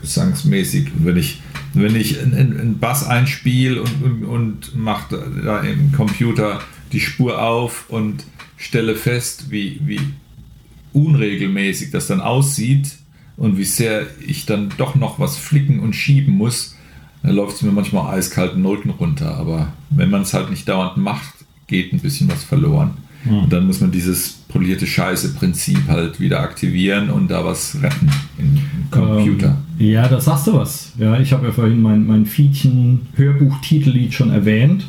[0.00, 0.92] gesangsmäßig.
[0.94, 1.40] Und wenn ich,
[1.74, 6.60] wenn ich einen, einen Bass einspiele und, und, und mache da im Computer
[6.92, 8.24] die Spur auf und
[8.56, 10.00] stelle fest, wie, wie
[10.92, 12.96] unregelmäßig das dann aussieht
[13.36, 16.76] und wie sehr ich dann doch noch was flicken und schieben muss,
[17.22, 19.36] dann läuft es mir manchmal eiskalt den Rücken runter.
[19.36, 21.34] Aber wenn man es halt nicht dauernd macht,
[21.66, 22.92] geht ein bisschen was verloren.
[23.28, 28.58] Und dann muss man dieses polierte Scheiße-Prinzip halt wieder aktivieren und da was retten im
[28.90, 29.56] Computer.
[29.78, 30.92] Ähm, ja, da sagst du was.
[30.98, 34.86] Ja, ich habe ja vorhin mein, mein Fietchen-Hörbuch-Titellied schon erwähnt.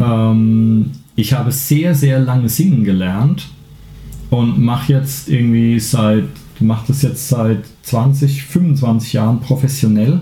[0.00, 3.48] Ähm, ich habe sehr, sehr lange singen gelernt
[4.30, 6.24] und mache jetzt irgendwie seit,
[6.60, 10.20] mache das jetzt seit 20, 25 Jahren professionell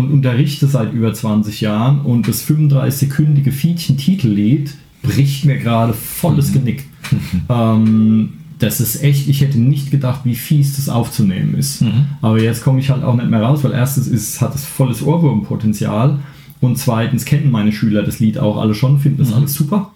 [0.00, 6.84] und unterrichte seit über 20 Jahren und das 35-sekündige Fietchen-Titellied bricht mir gerade volles Genick.
[7.48, 11.82] ähm, das ist echt, ich hätte nicht gedacht, wie fies das aufzunehmen ist.
[12.20, 15.02] Aber jetzt komme ich halt auch nicht mehr raus, weil erstens ist, hat es volles
[15.02, 16.18] Ohrwurmpotenzial
[16.60, 19.92] und zweitens kennen meine Schüler das Lied auch alle schon, finden das alles super.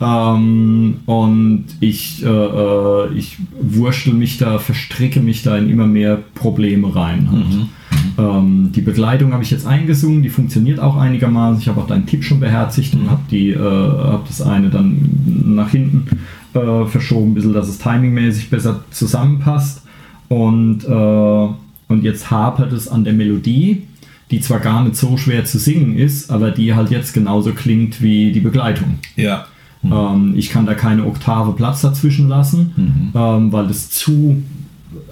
[0.00, 6.16] Ähm, und ich, äh, äh, ich wurschtel mich da, verstricke mich da in immer mehr
[6.34, 7.28] Probleme rein.
[7.30, 7.68] Halt.
[8.16, 11.60] Ähm, die Begleitung habe ich jetzt eingesungen, die funktioniert auch einigermaßen.
[11.60, 15.70] Ich habe auch deinen Tipp schon beherzigt und habe äh, habe das eine dann nach
[15.70, 16.06] hinten
[16.54, 19.82] äh, verschoben, ein bisschen, dass es timingmäßig besser zusammenpasst.
[20.28, 21.48] Und, äh,
[21.88, 23.82] und jetzt hapert es an der Melodie,
[24.30, 28.00] die zwar gar nicht so schwer zu singen ist, aber die halt jetzt genauso klingt
[28.00, 28.98] wie die Begleitung.
[29.16, 29.46] Ja.
[29.84, 32.72] Ähm, ich kann da keine Oktave Platz dazwischen lassen,
[33.14, 34.42] ähm, weil das zu,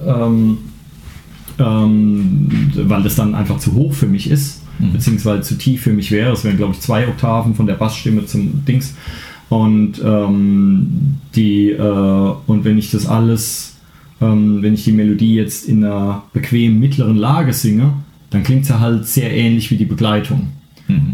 [0.05, 0.57] ähm,
[1.59, 4.61] ähm, weil das dann einfach zu hoch für mich ist,
[4.91, 6.33] beziehungsweise zu tief für mich wäre.
[6.33, 8.95] Es wären, glaube ich, zwei Oktaven von der Bassstimme zum Dings.
[9.49, 13.75] Und ähm, die äh, und wenn ich das alles,
[14.19, 17.93] ähm, wenn ich die Melodie jetzt in einer bequemen mittleren Lage singe,
[18.31, 20.47] dann klingt sie halt sehr ähnlich wie die Begleitung.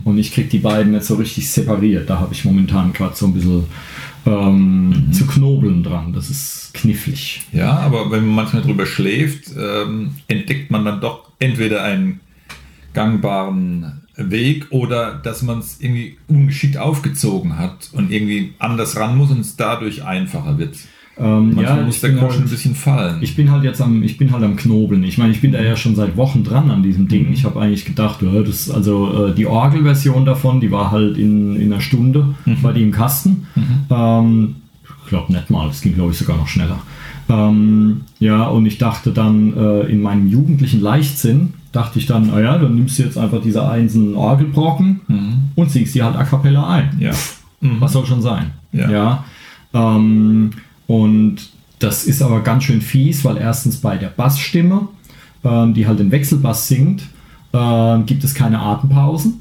[0.04, 2.10] Und ich kriege die beiden nicht so richtig separiert.
[2.10, 3.66] Da habe ich momentan gerade so ein bisschen
[4.30, 6.14] ähm, zu knobeln dran.
[6.14, 7.42] Das ist knifflig.
[7.52, 12.20] Ja, aber wenn man manchmal drüber schläft, ähm, entdeckt man dann doch entweder einen
[12.94, 19.32] gangbaren Weg oder dass man es irgendwie ungeschickt aufgezogen hat und irgendwie anders ran muss
[19.32, 20.78] und es dadurch einfacher wird.
[21.20, 23.18] Ähm, Manchmal ja, muss ich der bin, Groschen ein halt, bisschen fallen.
[23.22, 25.04] ich bin halt jetzt am, ich bin halt am Knobeln.
[25.04, 27.32] Ich meine, ich bin da ja schon seit Wochen dran an diesem Ding.
[27.34, 31.56] Ich habe eigentlich gedacht, ja, das, also äh, die Orgelversion davon, die war halt in,
[31.58, 33.48] in einer Stunde bei die im Kasten.
[33.90, 34.56] Ähm,
[34.86, 36.80] ich glaube nicht mal, das ging glaube ich sogar noch schneller.
[37.28, 42.58] Ähm, ja, und ich dachte dann äh, in meinem jugendlichen Leichtsinn, dachte ich dann, naja,
[42.58, 45.02] dann nimmst du jetzt einfach diese einzelnen Orgelbrocken
[45.56, 46.98] und singst die halt a cappella ein.
[47.00, 47.12] ja.
[47.62, 48.52] Was soll schon sein?
[48.72, 48.90] Ja.
[48.90, 49.24] ja
[49.74, 50.52] ähm,
[50.90, 51.38] und
[51.78, 54.88] das ist aber ganz schön fies, weil erstens bei der Bassstimme,
[55.44, 57.04] ähm, die halt den Wechselbass singt,
[57.54, 59.40] ähm, gibt es keine Atempausen.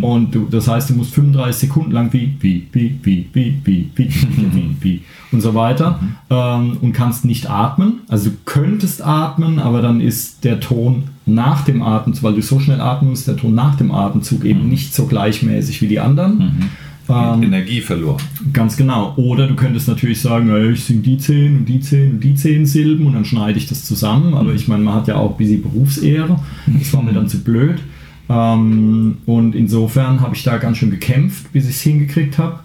[0.00, 3.90] Und du, das heißt, du musst 35 Sekunden lang wie, wie, wie, wie, wie, wie,
[3.94, 5.02] wie, wie, wie, wie
[5.32, 8.00] und so weiter ähm, und kannst nicht atmen.
[8.08, 12.58] Also du könntest atmen, aber dann ist der Ton nach dem Atemzug, weil du so
[12.58, 16.70] schnell atmen musst, der Ton nach dem Atemzug eben nicht so gleichmäßig wie die anderen.
[17.10, 18.22] Ähm, Energie verloren.
[18.52, 19.14] Ganz genau.
[19.16, 22.34] Oder du könntest natürlich sagen, naja, ich singe die 10 und die 10 und die
[22.34, 24.34] 10 Silben und dann schneide ich das zusammen.
[24.34, 26.38] Aber ich meine, man hat ja auch ein bisschen Berufsehre.
[26.66, 27.80] Das war mir dann zu blöd.
[28.28, 32.60] Ähm, und insofern habe ich da ganz schön gekämpft, bis ich es hingekriegt habe.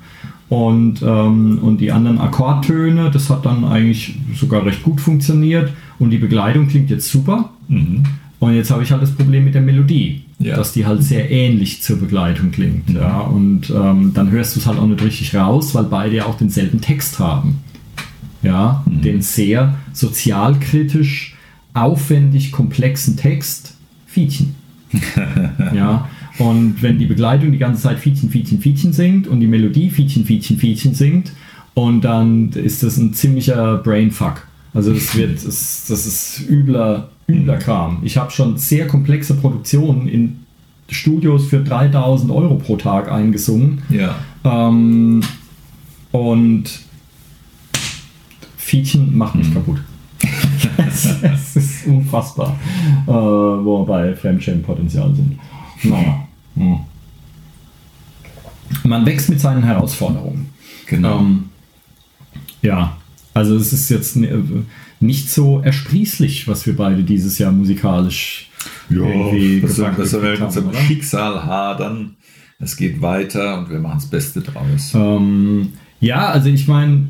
[0.47, 5.71] Und, ähm, und die anderen Akkordtöne, das hat dann eigentlich sogar recht gut funktioniert.
[5.97, 7.51] Und die Begleitung klingt jetzt super.
[8.39, 10.24] Und jetzt habe ich halt das Problem mit der Melodie.
[10.37, 10.57] Ja.
[10.57, 12.89] dass die halt sehr ähnlich zur Begleitung klingt.
[12.89, 16.25] Ja, und ähm, dann hörst du es halt auch nicht richtig raus, weil beide ja
[16.25, 17.63] auch denselben Text haben.
[18.43, 21.35] Ja, den sehr sozialkritisch,
[21.73, 23.75] aufwendig komplexen Text
[24.05, 24.55] Fietchen.
[25.73, 29.89] ja, und wenn die Begleitung die ganze Zeit Fietchen, Fietchen, Fietchen singt und die Melodie
[29.89, 31.31] Fietchen, Fietchen, Fietchen singt,
[31.75, 34.47] und dann ist das ein ziemlicher Brainfuck.
[34.73, 37.99] Also das wird, das, das ist übler, übler Kram.
[38.03, 40.39] Ich habe schon sehr komplexe Produktionen in
[40.89, 43.81] Studios für 3000 Euro pro Tag eingesungen.
[43.89, 44.15] Ja.
[44.43, 45.21] Ähm,
[46.11, 46.63] und
[48.57, 49.81] Fietchen macht mich kaputt.
[50.87, 52.57] Es ist unfassbar,
[53.07, 55.39] äh, wo wir bei Fremdschämen-Potenzial sind.
[55.83, 56.27] Naja.
[56.55, 56.79] Hm.
[58.83, 60.49] Man wächst mit seinen Herausforderungen.
[60.87, 61.19] Genau.
[61.19, 61.49] Ähm,
[62.61, 62.97] ja,
[63.35, 64.41] also es ist jetzt äh,
[65.01, 68.49] nicht so ersprießlich, was wir beide dieses Jahr musikalisch
[68.89, 70.77] irgendwie das gesagt mit haben, unserem oder?
[70.79, 72.15] Schicksal hadern.
[72.59, 74.93] Es geht weiter und wir machen das Beste draus.
[74.95, 77.09] Ähm, ja, also ich meine,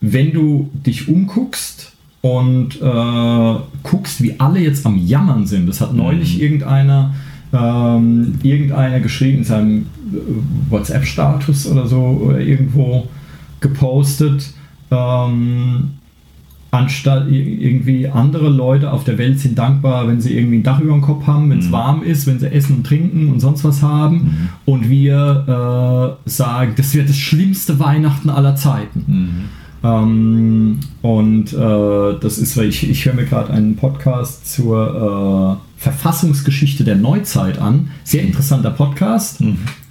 [0.00, 5.92] wenn du dich umguckst und äh, guckst, wie alle jetzt am Jammern sind, das hat
[5.92, 7.14] neulich irgendeiner,
[7.52, 13.08] ähm, irgendeiner geschrieben in seinem äh, WhatsApp-Status oder so oder irgendwo
[13.58, 14.54] gepostet,
[14.90, 15.90] ähm,
[16.70, 20.92] anstatt irgendwie andere Leute auf der Welt sind dankbar, wenn sie irgendwie ein Dach über
[20.92, 23.82] dem Kopf haben, wenn es warm ist, wenn sie essen und trinken und sonst was
[23.82, 24.50] haben.
[24.64, 29.48] Und wir äh, sagen, das wird das schlimmste Weihnachten aller Zeiten.
[29.82, 35.80] Ähm, und äh, das ist, weil ich, ich höre mir gerade einen Podcast zur äh,
[35.80, 37.90] Verfassungsgeschichte der Neuzeit an.
[38.04, 39.40] Sehr interessanter Podcast.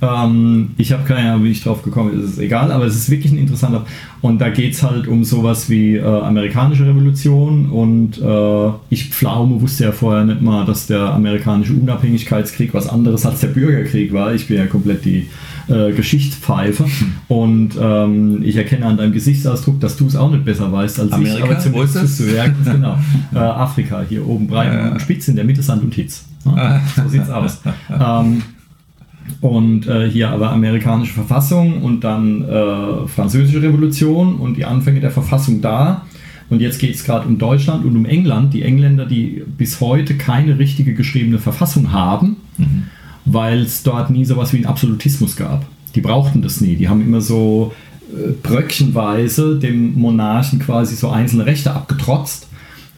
[0.01, 3.09] Ähm, ich habe keine Ahnung, wie ich drauf gekommen bin, ist egal, aber es ist
[3.09, 3.85] wirklich ein interessanter.
[4.21, 9.61] Und da geht es halt um sowas wie äh, amerikanische Revolution und äh, ich Pflaume
[9.61, 14.33] wusste ja vorher nicht mal, dass der amerikanische Unabhängigkeitskrieg was anderes als der Bürgerkrieg war.
[14.33, 15.27] Ich bin ja komplett die
[15.67, 16.85] äh, Geschichtspfeife
[17.27, 21.11] und ähm, ich erkenne an deinem Gesichtsausdruck, dass du es auch nicht besser weißt als
[21.11, 21.37] Amerika?
[21.37, 21.43] ich.
[21.43, 22.17] Aber zum Wo ist das?
[22.17, 22.97] zu ja, ganz genau.
[23.33, 24.91] äh, Afrika, hier oben breit Ja.
[24.91, 26.25] und spitz in der Mitte Sand und Hitz.
[26.45, 27.61] Ja, so sieht's aus.
[27.89, 28.41] Ähm,
[29.41, 35.11] und äh, hier aber amerikanische Verfassung und dann äh, französische Revolution und die Anfänge der
[35.11, 36.05] Verfassung da.
[36.49, 38.53] Und jetzt geht es gerade um Deutschland und um England.
[38.53, 42.37] Die Engländer, die bis heute keine richtige geschriebene Verfassung haben,
[43.25, 45.65] weil es dort nie sowas wie einen Absolutismus gab.
[45.93, 46.75] Die brauchten das nie.
[46.75, 47.73] Die haben immer so
[48.11, 52.47] äh, bröckchenweise dem Monarchen quasi so einzelne Rechte abgetrotzt,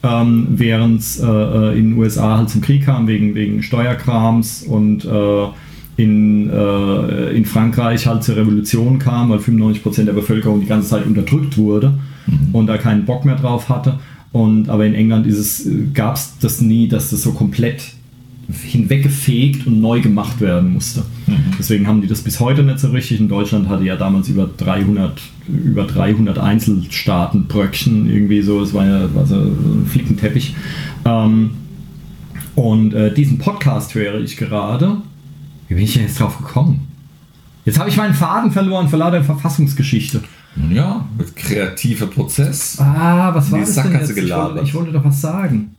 [0.02, 4.62] ähm, während es äh, äh, in den USA halt zum Krieg kam wegen, wegen Steuerkrams
[4.62, 5.46] und äh,
[5.96, 11.06] in, äh, in Frankreich halt zur Revolution kam, weil 95% der Bevölkerung die ganze Zeit
[11.06, 11.94] unterdrückt wurde
[12.52, 13.98] und da keinen Bock mehr drauf hatte.
[14.32, 15.26] Und, aber in England
[15.92, 17.82] gab es das nie, dass das so komplett
[18.64, 21.02] hinweggefegt und neu gemacht werden musste.
[21.58, 23.20] Deswegen haben die das bis heute nicht so richtig.
[23.20, 28.60] In Deutschland hatte ja damals über 300, über 300 Einzelstaaten Bröckchen irgendwie so.
[28.62, 30.54] Es war ja war so ein Flickenteppich.
[31.04, 31.50] Ähm,
[32.54, 34.98] und äh, diesen Podcast höre ich gerade.
[35.72, 36.86] Wie bin ich denn jetzt drauf gekommen?
[37.64, 40.20] Jetzt habe ich meinen Faden verloren vor lauter Verfassungsgeschichte.
[40.70, 42.78] Ja, mit kreativer Prozess.
[42.78, 44.10] Ah, was war das denn jetzt?
[44.14, 45.74] Ich wollte, ich wollte doch was sagen.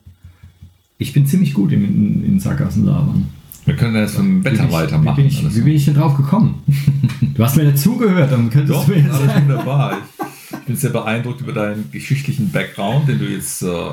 [0.98, 3.28] Ich bin ziemlich gut in, in, in Sackgassen labern.
[3.66, 5.16] Wir können jetzt vom Wetter weitermachen.
[5.16, 6.64] Wie bin, ich, wie bin ich denn drauf gekommen?
[7.36, 9.48] du hast mir nicht zugehört, dann könntest Doch, du mir jetzt alles sagen.
[9.48, 9.98] wunderbar.
[10.18, 10.33] Ich
[10.66, 13.91] bin sehr beeindruckt über deinen geschichtlichen Background, den du jetzt äh, äh,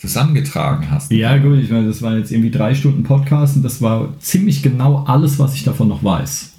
[0.00, 1.10] zusammengetragen hast.
[1.12, 4.62] Ja, gut, ich meine, das waren jetzt irgendwie drei Stunden Podcast und das war ziemlich
[4.62, 6.52] genau alles, was ich davon noch weiß.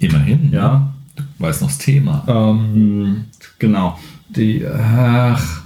[0.00, 0.50] Immerhin.
[0.52, 2.24] Ja, Du weißt noch das Thema.
[2.26, 3.24] ähm,
[3.58, 3.98] genau.
[4.28, 5.62] Die, ach,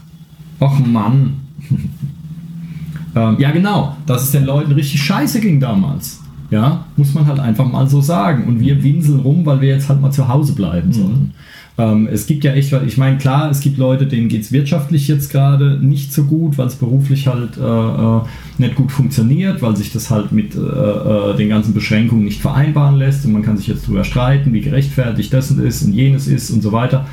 [0.58, 1.34] ach Mann.
[3.14, 6.20] ähm, ja, genau, dass es den Leuten richtig scheiße ging damals.
[6.50, 8.44] Ja, muss man halt einfach mal so sagen.
[8.44, 11.34] Und wir winseln rum, weil wir jetzt halt mal zu Hause bleiben sollen.
[11.78, 15.08] Ähm, es gibt ja echt, ich meine, klar, es gibt Leute, denen geht es wirtschaftlich
[15.08, 18.20] jetzt gerade nicht so gut, weil es beruflich halt äh, äh,
[18.56, 22.96] nicht gut funktioniert, weil sich das halt mit äh, äh, den ganzen Beschränkungen nicht vereinbaren
[22.96, 26.50] lässt und man kann sich jetzt darüber streiten, wie gerechtfertigt das ist und jenes ist
[26.50, 27.06] und so weiter.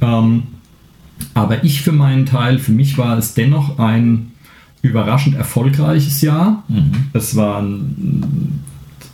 [0.00, 0.44] Ähm,
[1.34, 4.32] aber ich für meinen Teil, für mich war es dennoch ein
[4.82, 6.64] überraschend erfolgreiches Jahr.
[7.12, 8.60] Es war ein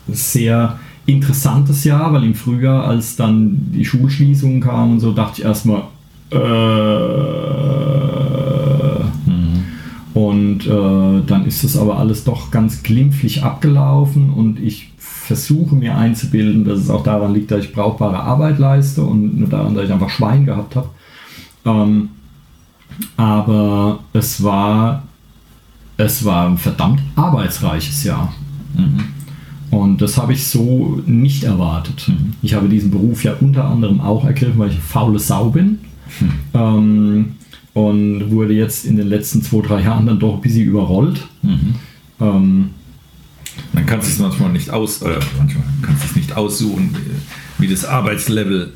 [0.09, 5.47] sehr interessantes Jahr, weil im Frühjahr, als dann die Schulschließungen kamen und so, dachte ich
[5.47, 5.83] erstmal,
[6.31, 6.37] äh,
[10.15, 15.97] und äh, dann ist das aber alles doch ganz glimpflich abgelaufen und ich versuche mir
[15.97, 19.87] einzubilden, dass es auch daran liegt, dass ich brauchbare Arbeit leiste und nur daran, dass
[19.87, 20.89] ich einfach Schwein gehabt habe.
[21.65, 22.11] Ähm,
[23.17, 25.03] aber es war,
[25.97, 28.33] es war ein verdammt arbeitsreiches Jahr.
[29.75, 32.11] Und das habe ich so nicht erwartet.
[32.43, 35.81] Ich habe diesen Beruf ja unter anderem auch ergriffen, weil ich eine faule Sau bin.
[36.55, 37.35] Ähm,
[37.73, 41.27] und wurde jetzt in den letzten zwei, drei Jahren dann doch ein bisschen überrollt.
[42.21, 42.71] Ähm,
[43.73, 46.95] Man kann es manchmal nicht aus, oder manchmal kann es nicht aussuchen,
[47.59, 48.73] wie das Arbeitslevel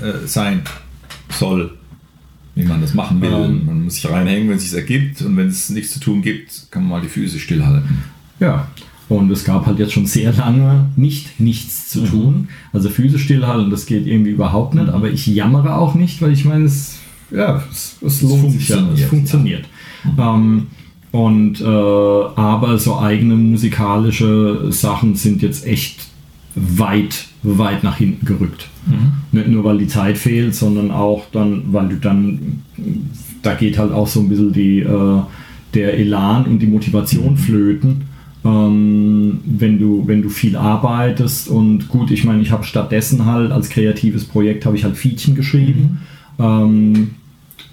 [0.00, 0.62] äh, sein
[1.28, 1.72] soll,
[2.54, 3.32] wie man das machen will.
[3.32, 3.66] Ähm.
[3.66, 6.68] man muss sich reinhängen, wenn es sich ergibt, und wenn es nichts zu tun gibt,
[6.70, 7.98] kann man mal die Füße stillhalten.
[8.40, 8.68] Ja,
[9.08, 12.48] und es gab halt jetzt schon sehr lange nicht nichts zu tun.
[12.72, 16.44] Also Füße stillhalten, das geht irgendwie überhaupt nicht, aber ich jammere auch nicht, weil ich
[16.44, 16.98] meine, es,
[17.30, 19.64] ja, es, es lohnt sich ja, es funktioniert, funktioniert.
[20.18, 20.66] Ähm,
[21.10, 26.08] und äh, aber so eigene musikalische Sachen sind jetzt echt
[26.54, 28.68] weit, weit nach hinten gerückt.
[29.32, 32.62] Nicht nur, weil die Zeit fehlt, sondern auch dann, weil du dann,
[33.42, 35.20] da geht halt auch so ein bisschen die, äh,
[35.74, 38.07] der Elan und die Motivation flöten,
[38.48, 41.48] ähm, wenn, du, wenn du viel arbeitest.
[41.48, 45.34] Und gut, ich meine, ich habe stattdessen halt als kreatives Projekt habe ich halt Fietchen
[45.34, 46.00] geschrieben.
[46.38, 47.10] Ähm,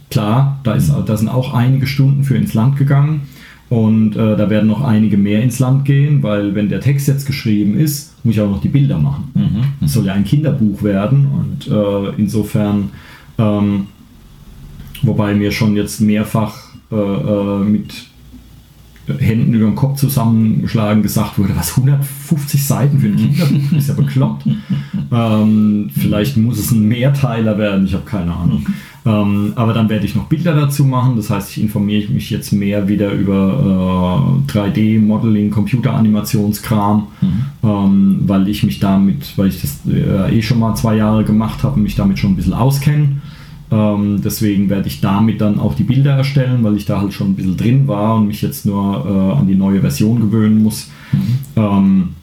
[0.09, 3.21] klar, da, ist, da sind auch einige Stunden für ins Land gegangen.
[3.69, 7.25] Und äh, da werden noch einige mehr ins Land gehen, weil wenn der Text jetzt
[7.25, 9.31] geschrieben ist, muss ich auch noch die Bilder machen.
[9.83, 12.91] Es soll ja ein Kinderbuch werden und äh, insofern,
[13.39, 13.87] ähm,
[15.01, 18.05] wobei mir schon jetzt mehrfach äh, äh, mit
[19.19, 23.93] Händen über den Kopf zusammengeschlagen gesagt wurde, was 150 Seiten für ein Kinderbuch, ist ja
[23.93, 24.47] bekloppt.
[25.11, 28.65] ähm, vielleicht muss es ein Mehrteiler werden, ich habe keine Ahnung.
[29.05, 32.51] Ähm, aber dann werde ich noch Bilder dazu machen, das heißt, ich informiere mich jetzt
[32.51, 37.07] mehr wieder über äh, 3D-Modeling, Computeranimationskram,
[37.63, 41.63] ähm, weil ich mich damit, weil ich das äh, eh schon mal zwei Jahre gemacht
[41.63, 43.17] habe und mich damit schon ein bisschen auskenne.
[43.75, 47.31] Ähm, deswegen werde ich damit dann auch die Bilder erstellen, weil ich da halt schon
[47.31, 50.89] ein bisschen drin war und mich jetzt nur äh, an die neue Version gewöhnen muss.
[51.57, 52.15] Ähm,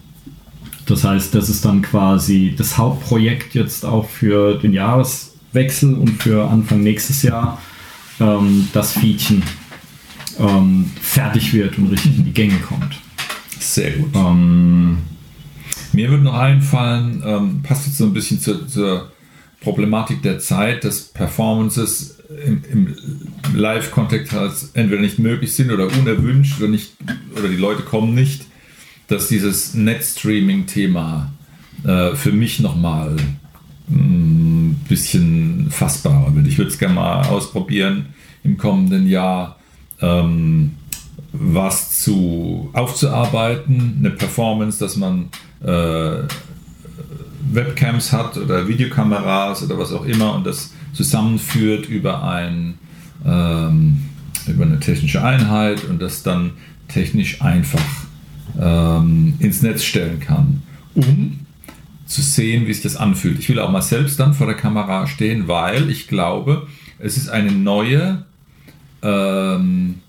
[0.87, 6.49] das heißt, das ist dann quasi das Hauptprojekt jetzt auch für den Jahreswechsel und für
[6.49, 7.61] Anfang nächstes Jahr,
[8.19, 9.43] ähm, dass Fietchen
[10.39, 12.99] ähm, fertig wird und richtig in die Gänge kommt.
[13.59, 14.11] Sehr gut.
[14.15, 14.97] Ähm,
[15.93, 19.13] Mir würde noch einfallen, ähm, passt jetzt so ein bisschen zur, zur
[19.63, 22.97] Problematik der Zeit, dass Performances im, im
[23.55, 26.93] Live-Kontext halt entweder nicht möglich sind oder unerwünscht oder, nicht,
[27.39, 28.47] oder die Leute kommen nicht,
[29.09, 31.33] dass dieses Net-Streaming-Thema
[31.85, 33.17] äh, für mich nochmal
[33.91, 36.47] ein bisschen fassbarer wird.
[36.47, 38.07] Ich würde es gerne mal ausprobieren
[38.43, 39.59] im kommenden Jahr.
[40.01, 40.73] Ähm,
[41.33, 45.31] was zu aufzuarbeiten, eine Performance, dass man
[45.65, 46.25] äh,
[47.55, 52.79] Webcams hat oder Videokameras oder was auch immer und das zusammenführt über ein
[53.25, 54.09] ähm,
[54.47, 56.53] über eine technische Einheit und das dann
[56.89, 57.85] technisch einfach
[58.61, 60.63] ähm, ins Netz stellen kann,
[60.95, 61.41] um
[62.07, 63.39] zu sehen, wie sich das anfühlt.
[63.39, 66.67] Ich will auch mal selbst dann vor der Kamera stehen, weil ich glaube,
[66.99, 68.25] es ist eine neue
[69.03, 70.01] ähm,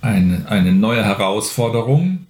[0.00, 2.26] eine, eine neue Herausforderung,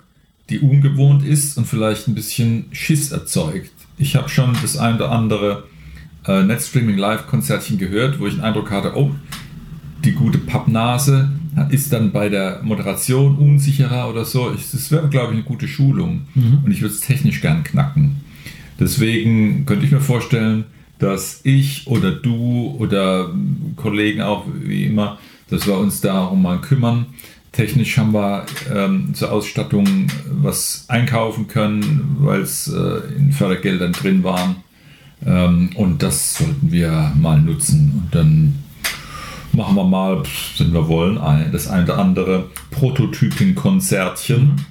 [0.49, 3.73] die ungewohnt ist und vielleicht ein bisschen Schiss erzeugt.
[4.01, 5.65] Ich habe schon das ein oder andere
[6.27, 9.11] äh, Netstreaming Live-Konzertchen gehört, wo ich den Eindruck hatte, oh,
[10.05, 11.31] die gute Pappnase
[11.69, 14.51] ist dann bei der Moderation unsicherer oder so.
[14.51, 16.23] Das wäre, glaube ich, eine gute Schulung.
[16.65, 18.17] Und ich würde es technisch gern knacken.
[18.79, 20.65] Deswegen könnte ich mir vorstellen,
[20.99, 23.35] dass ich oder du oder
[23.77, 25.19] Kollegen auch, wie immer,
[25.51, 27.07] dass wir uns darum mal kümmern.
[27.53, 34.23] Technisch haben wir ähm, zur Ausstattung was einkaufen können, weil es äh, in Fördergeldern drin
[34.23, 34.57] waren.
[35.27, 38.03] Ähm, und das sollten wir mal nutzen.
[38.03, 38.55] Und dann
[39.53, 40.23] machen wir mal,
[40.59, 44.65] wenn wir wollen, ein, das ein oder andere Prototypen-Konzertchen.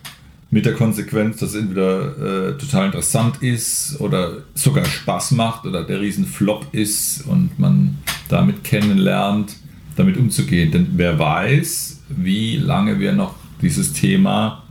[0.51, 5.83] Mit der Konsequenz, dass es entweder äh, total interessant ist oder sogar Spaß macht oder
[5.83, 7.99] der Riesenflop ist und man
[8.29, 9.57] damit kennenlernt,
[9.95, 10.71] damit umzugehen.
[10.71, 14.63] Denn wer weiß, wie lange wir noch dieses Thema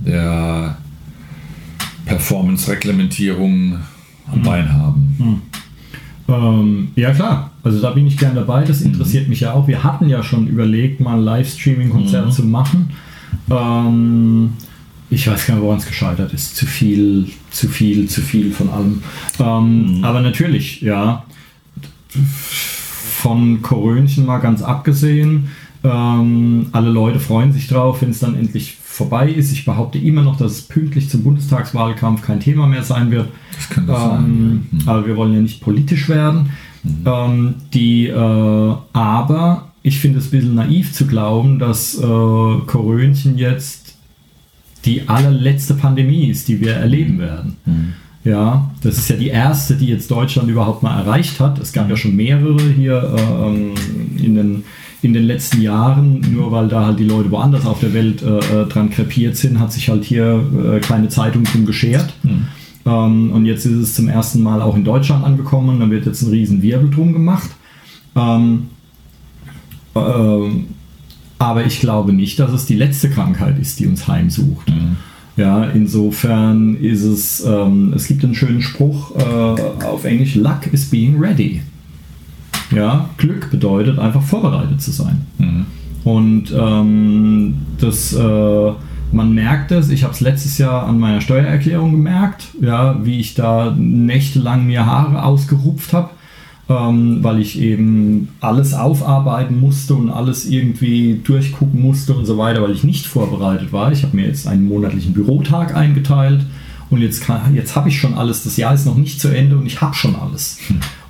[0.00, 0.76] der
[2.04, 3.78] Performance-Reglementierung
[4.30, 5.42] am Bein haben.
[6.28, 9.68] Ähm, ja klar, also da bin ich gern dabei, das interessiert mich ja auch.
[9.68, 12.90] Wir hatten ja schon überlegt, mal ein Livestreaming-Konzert zu machen.
[13.50, 14.50] Ähm,
[15.08, 16.56] ich weiß gar nicht, woran es gescheitert ist.
[16.56, 19.02] Zu viel, zu viel, zu viel von allem.
[19.38, 21.24] Ähm, Aber natürlich, ja,
[22.08, 25.48] von Korönchen mal ganz abgesehen.
[25.86, 29.52] Ähm, alle Leute freuen sich drauf, wenn es dann endlich vorbei ist.
[29.52, 33.28] Ich behaupte immer noch, dass es pünktlich zum Bundestagswahlkampf kein Thema mehr sein wird.
[33.54, 34.66] Das kann das Ähm, sein.
[34.70, 34.82] Mhm.
[34.86, 36.50] aber wir wollen ja nicht politisch werden.
[37.04, 43.38] Ähm, die, äh, aber ich finde es ein bisschen naiv zu glauben, dass äh, Korönchen
[43.38, 43.94] jetzt
[44.84, 47.56] die allerletzte Pandemie ist, die wir erleben werden.
[48.24, 51.58] Ja, das ist ja die erste, die jetzt Deutschland überhaupt mal erreicht hat.
[51.58, 53.72] Es gab ja schon mehrere hier ähm,
[54.16, 54.64] in, den,
[55.06, 56.20] in den letzten Jahren.
[56.32, 59.58] Nur weil da halt die Leute woanders auf der Welt äh, äh dran krepiert sind,
[59.58, 60.42] hat sich halt hier
[60.74, 62.12] äh, keine Zeitung drum geschert.
[62.22, 62.48] Mhm.
[62.84, 65.80] Ähm, und jetzt ist es zum ersten Mal auch in Deutschland angekommen.
[65.80, 67.50] Da wird jetzt ein riesen Wirbel drum gemacht.
[68.14, 68.68] Ähm,
[69.94, 70.66] ähm,
[71.38, 74.68] aber ich glaube nicht, dass es die letzte Krankheit ist, die uns heimsucht.
[74.68, 74.96] Mhm.
[75.36, 80.86] Ja, insofern ist es, ähm, es gibt einen schönen Spruch äh, auf Englisch, Luck is
[80.86, 81.60] being ready.
[82.76, 85.26] Ja, Glück bedeutet einfach vorbereitet zu sein.
[85.38, 85.66] Mhm.
[86.04, 88.72] Und ähm, das, äh,
[89.12, 93.34] man merkt es, ich habe es letztes Jahr an meiner Steuererklärung gemerkt, ja, wie ich
[93.34, 96.10] da nächtelang mir Haare ausgerupft habe
[96.68, 102.62] ähm, weil ich eben alles aufarbeiten musste und alles irgendwie durchgucken musste und so weiter,
[102.62, 103.92] weil ich nicht vorbereitet war.
[103.92, 106.44] Ich habe mir jetzt einen monatlichen Bürotag eingeteilt
[106.90, 107.24] und jetzt,
[107.54, 108.42] jetzt habe ich schon alles.
[108.42, 110.58] Das Jahr ist noch nicht zu Ende und ich habe schon alles.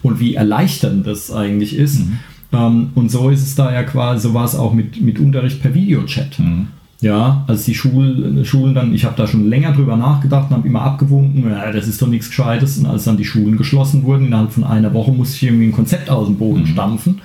[0.06, 2.00] Und wie erleichternd das eigentlich ist.
[2.00, 2.18] Mhm.
[2.52, 5.60] Ähm, und so ist es da ja quasi, so war es auch mit, mit Unterricht
[5.60, 6.38] per Videochat.
[6.38, 6.68] Mhm.
[7.00, 10.68] Ja, als die Schul, Schulen dann, ich habe da schon länger drüber nachgedacht und habe
[10.68, 12.78] immer abgewunken, ja, das ist doch nichts Gescheites.
[12.78, 15.72] Und als dann die Schulen geschlossen wurden, innerhalb von einer Woche musste ich irgendwie ein
[15.72, 16.66] Konzept aus dem Boden mhm.
[16.66, 17.20] stampfen,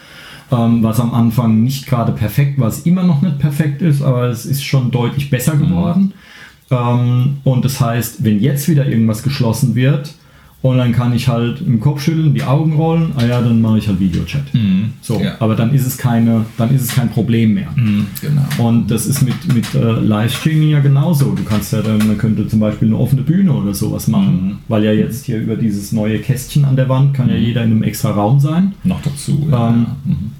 [0.51, 4.25] ähm, was am Anfang nicht gerade perfekt war, es immer noch nicht perfekt ist, aber
[4.25, 5.59] es ist schon deutlich besser mhm.
[5.59, 6.01] geworden.
[6.01, 6.77] Mhm.
[6.77, 10.15] Ähm, und das heißt, wenn jetzt wieder irgendwas geschlossen wird,
[10.61, 13.79] und dann kann ich halt im Kopf schütteln, die Augen rollen, ah ja, dann mache
[13.79, 14.53] ich halt Videochat.
[14.53, 14.93] Mhm.
[15.01, 15.33] So, ja.
[15.39, 17.69] aber dann ist es keine, dann ist es kein Problem mehr.
[17.75, 18.69] Mhm, genau.
[18.69, 21.33] Und das ist mit, mit äh, Livestreaming ja genauso.
[21.33, 24.57] Du kannst ja dann, man könnte zum Beispiel eine offene Bühne oder sowas machen, mhm.
[24.67, 27.43] weil ja jetzt hier über dieses neue Kästchen an der Wand kann ja mhm.
[27.43, 28.73] jeder in einem extra Raum sein.
[28.83, 29.47] Noch dazu.
[29.49, 29.69] Ja.
[29.69, 30.31] Ähm, mhm.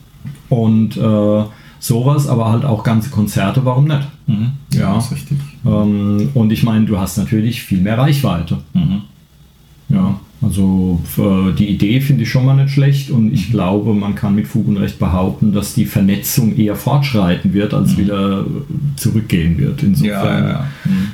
[0.50, 1.44] und äh,
[1.80, 4.08] sowas, aber halt auch ganze Konzerte, warum nicht?
[4.28, 4.52] Mhm.
[4.72, 5.40] Ja, ja, ist richtig.
[5.66, 8.60] Ähm, und ich meine, du hast natürlich viel mehr Reichweite.
[9.94, 11.00] Ja, also
[11.60, 13.52] die Idee finde ich schon mal nicht schlecht und ich mhm.
[13.52, 17.94] glaube, man kann mit Fug und Recht behaupten, dass die Vernetzung eher fortschreiten wird, als
[17.94, 17.98] mhm.
[17.98, 18.46] wieder
[18.96, 19.84] zurückgehen wird.
[19.84, 20.68] Insofern ja,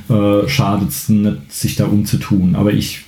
[0.08, 0.40] ja.
[0.40, 2.54] Äh, schadet es nicht, sich da umzutun.
[2.54, 3.04] Aber ich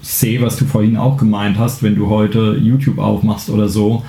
[0.00, 4.04] sehe, was du vorhin auch gemeint hast, wenn du heute YouTube aufmachst oder so,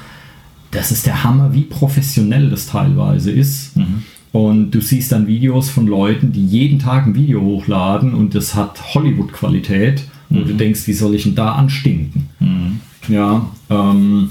[0.69, 3.75] das ist der Hammer, wie professionell das teilweise ist.
[3.75, 4.03] Mhm.
[4.31, 8.55] Und du siehst dann Videos von Leuten, die jeden Tag ein Video hochladen und das
[8.55, 10.47] hat Hollywood-Qualität wo mhm.
[10.47, 12.29] du denkst, wie soll ich denn da anstinken?
[12.39, 12.79] Mhm.
[13.07, 14.29] Ja, ähm,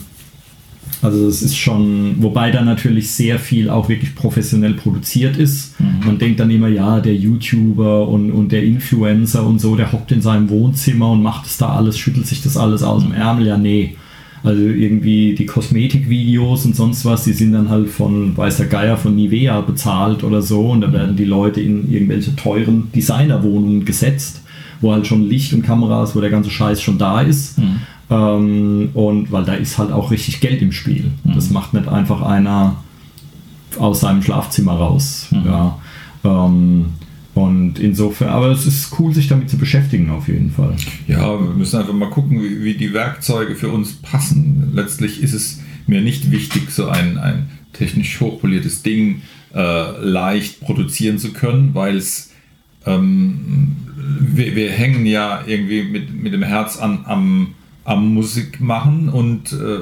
[1.01, 5.81] also es ist schon, wobei da natürlich sehr viel auch wirklich professionell produziert ist.
[5.81, 6.07] Mhm.
[6.07, 10.13] Man denkt dann immer, ja, der YouTuber und, und der Influencer und so, der hockt
[10.13, 13.19] in seinem Wohnzimmer und macht es da alles, schüttelt sich das alles aus dem mhm.
[13.19, 13.47] Ärmel.
[13.47, 13.97] Ja, nee.
[14.45, 18.97] Also irgendwie die Kosmetikvideos und sonst was, die sind dann halt von, weiß der Geier,
[18.97, 20.93] von Nivea bezahlt oder so und da mhm.
[20.93, 24.42] werden die Leute in irgendwelche teuren Designerwohnungen gesetzt
[24.83, 27.59] wo halt schon Licht und Kameras, wo der ganze Scheiß schon da ist.
[27.59, 27.81] Mhm.
[28.11, 31.13] Ähm, und weil da ist halt auch richtig Geld im Spiel.
[31.25, 31.35] Mhm.
[31.35, 32.77] Das macht nicht einfach einer
[33.79, 35.29] aus seinem Schlafzimmer raus.
[35.31, 35.47] Mhm.
[35.47, 35.79] Ja.
[36.25, 36.85] Ähm,
[37.35, 40.77] und insofern, aber es ist cool, sich damit zu beschäftigen, auf jeden Fall.
[41.09, 44.73] Ja, wir müssen einfach mal gucken, wie, wie die Werkzeuge für uns passen.
[44.75, 49.23] Letztlich ist es mir nicht wichtig, so ein, ein technisch hochpoliertes Ding
[49.55, 52.32] äh, leicht produzieren zu können, weil es
[52.87, 53.77] ähm,
[54.21, 57.55] wir, wir, hängen ja irgendwie mit, mit dem Herz an, am,
[57.85, 59.81] am Musik machen und äh,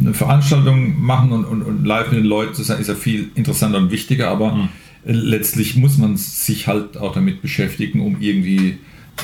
[0.00, 3.30] eine Veranstaltung machen und, und, und, live mit den Leuten zu sein, ist ja viel
[3.34, 4.68] interessanter und wichtiger, aber mhm.
[5.04, 8.78] letztlich muss man sich halt auch damit beschäftigen, um irgendwie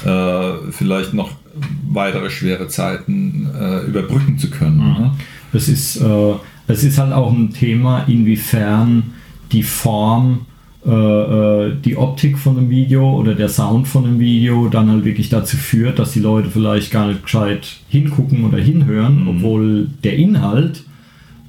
[0.05, 1.33] äh, vielleicht noch
[1.89, 4.77] weitere schwere Zeiten äh, überbrücken zu können.
[4.77, 4.93] Mhm.
[4.93, 5.11] Ne?
[5.53, 6.35] Das, ist, äh,
[6.67, 9.15] das ist halt auch ein Thema, inwiefern
[9.53, 10.47] die Form
[10.87, 15.57] die Optik von einem Video oder der Sound von einem Video dann halt wirklich dazu
[15.57, 19.29] führt, dass die Leute vielleicht gar nicht gescheit hingucken oder hinhören, mhm.
[19.29, 20.85] obwohl der Inhalt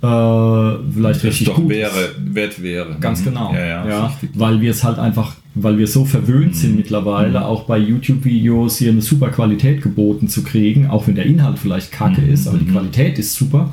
[0.02, 2.98] äh, vielleicht richtig doch gut wäre, wert wäre.
[3.00, 3.26] Ganz mhm.
[3.26, 3.54] genau.
[3.54, 6.54] Ja, ja, ja weil wir es halt einfach, weil wir so verwöhnt mhm.
[6.54, 7.46] sind mittlerweile, mhm.
[7.46, 11.92] auch bei YouTube-Videos hier eine super Qualität geboten zu kriegen, auch wenn der Inhalt vielleicht
[11.92, 12.30] kacke mhm.
[12.30, 12.72] ist, aber die mhm.
[12.72, 13.72] Qualität ist super.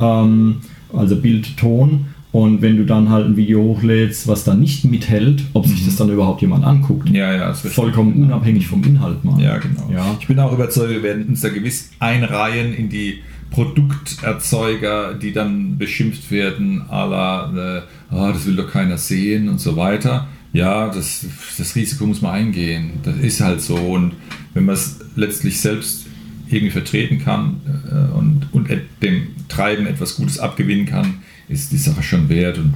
[0.00, 0.56] Ähm,
[0.92, 5.44] also Bild, Ton und wenn du dann halt ein Video hochlädst, was dann nicht mithält,
[5.52, 5.86] ob sich mhm.
[5.86, 7.08] das dann überhaupt jemand anguckt.
[7.10, 8.26] Ja, ja, das Vollkommen stimmt.
[8.26, 9.40] unabhängig vom Inhalt mal.
[9.40, 9.88] Ja, genau.
[9.88, 10.16] Ja.
[10.18, 13.20] Ich bin auch überzeugt, wir werden uns da gewiss einreihen in die
[13.52, 19.60] Produkterzeuger, die dann beschimpft werden, à la, äh, oh, das will doch keiner sehen und
[19.60, 20.26] so weiter.
[20.52, 21.24] Ja, das,
[21.56, 22.94] das Risiko muss man eingehen.
[23.04, 23.76] Das ist halt so.
[23.76, 24.14] Und
[24.54, 26.06] wenn man es letztlich selbst
[26.48, 28.68] irgendwie vertreten kann äh, und, und
[29.02, 32.58] dem Treiben etwas Gutes abgewinnen kann, ist die Sache schon wert.
[32.58, 32.74] Und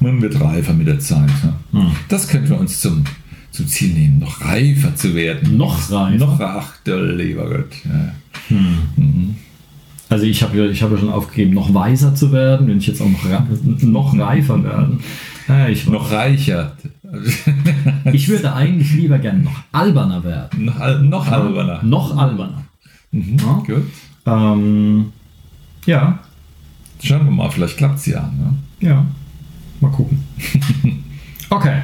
[0.00, 1.30] Man wird reifer mit der Zeit.
[1.42, 1.78] Ja.
[1.80, 1.90] Hm.
[2.08, 3.04] Das könnten wir uns zum,
[3.50, 5.56] zum Ziel nehmen, noch reifer zu werden.
[5.56, 6.18] Noch reifer?
[6.26, 7.72] Noch, ach, der lieber Gott.
[7.84, 8.14] Ja.
[10.10, 12.86] Also ich habe ja, ich hab ja schon aufgegeben, noch weiser zu werden, wenn ich
[12.86, 15.00] jetzt auch noch, noch reifer werden.
[15.48, 16.72] Ja, ich, Noch reicher.
[18.12, 20.64] ich würde eigentlich lieber gerne noch alberner werden.
[20.64, 21.82] noch, al- noch alberner.
[21.82, 22.64] Noch alberner.
[23.12, 23.36] Mhm.
[23.38, 23.62] Ja.
[23.66, 23.82] Gut.
[24.26, 25.12] Ähm,
[25.86, 26.18] ja,
[27.06, 28.22] Schauen wir mal, vielleicht klappt es ja.
[28.36, 28.54] Ne?
[28.80, 29.04] ja.
[29.80, 30.22] Mal gucken.
[31.50, 31.82] Okay.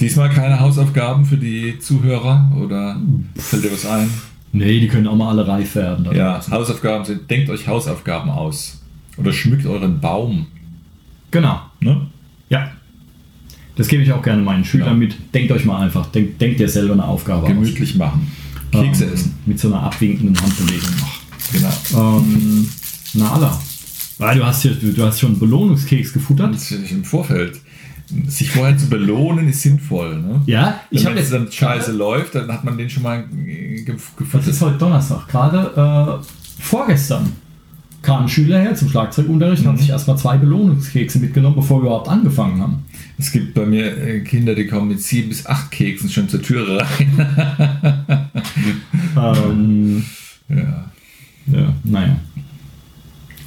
[0.00, 3.00] Diesmal keine Hausaufgaben für die Zuhörer oder
[3.34, 4.08] fällt dir was ein?
[4.52, 6.04] Nee, die können auch mal alle reif werden.
[6.14, 6.52] Ja, draußen.
[6.52, 8.80] Hausaufgaben sind, denkt euch Hausaufgaben aus.
[9.16, 10.46] Oder schmückt euren Baum.
[11.32, 11.60] Genau.
[11.80, 12.06] Ne?
[12.48, 12.70] Ja.
[13.74, 14.94] Das gebe ich auch gerne meinen Schülern Ja.
[14.94, 15.16] mit.
[15.34, 18.30] Denkt euch mal einfach, denkt, denkt ihr selber eine Aufgabe Gemütlich machen.
[18.72, 18.82] aus.
[18.82, 19.34] Kekse Ähm, essen.
[19.46, 21.18] Mit so einer abwinkenden Handbewegung noch.
[21.90, 22.18] Genau.
[22.20, 22.68] Ähm,
[23.14, 23.60] na, Allah.
[24.18, 26.54] Weil du hast, hier, du hast schon einen Belohnungskeks gefuttert.
[26.54, 27.60] Das ist im Vorfeld.
[28.26, 30.16] Sich vorher zu belohnen ist sinnvoll.
[30.20, 30.40] Ne?
[30.46, 31.32] Ja, ich habe es jetzt.
[31.34, 34.48] dann scheiße läuft, dann hat man den schon mal gef- Was gefüttert.
[34.48, 35.28] ist heute Donnerstag?
[35.28, 37.32] Gerade äh, vorgestern
[38.00, 41.86] kam ein Schüler her zum Schlagzeugunterricht und hat sich erstmal zwei Belohnungskekse mitgenommen, bevor wir
[41.88, 42.84] überhaupt angefangen haben.
[43.18, 46.40] Es gibt bei mir äh, Kinder, die kommen mit sieben bis acht Keksen schon zur
[46.40, 48.08] Türe rein.
[49.16, 50.04] Ähm,
[50.48, 50.84] ja,
[51.52, 52.16] ja, naja.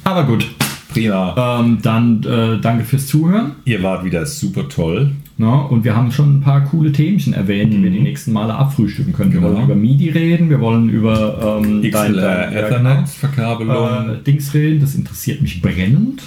[0.04, 0.46] Aber gut.
[0.92, 1.60] Prima.
[1.60, 3.52] Ähm, dann äh, danke fürs Zuhören.
[3.64, 5.12] Ihr wart wieder super toll.
[5.38, 8.54] Ja, und wir haben schon ein paar coole Themchen erwähnt, die wir die nächsten Male
[8.54, 9.32] abfrühstücken können.
[9.32, 9.54] Wir Genau.
[9.54, 13.04] wollen über MIDI reden, wir wollen über ähm, XLR genau.
[13.06, 14.10] Verkabelung.
[14.10, 16.22] äh, Dings reden, das interessiert mich brennend.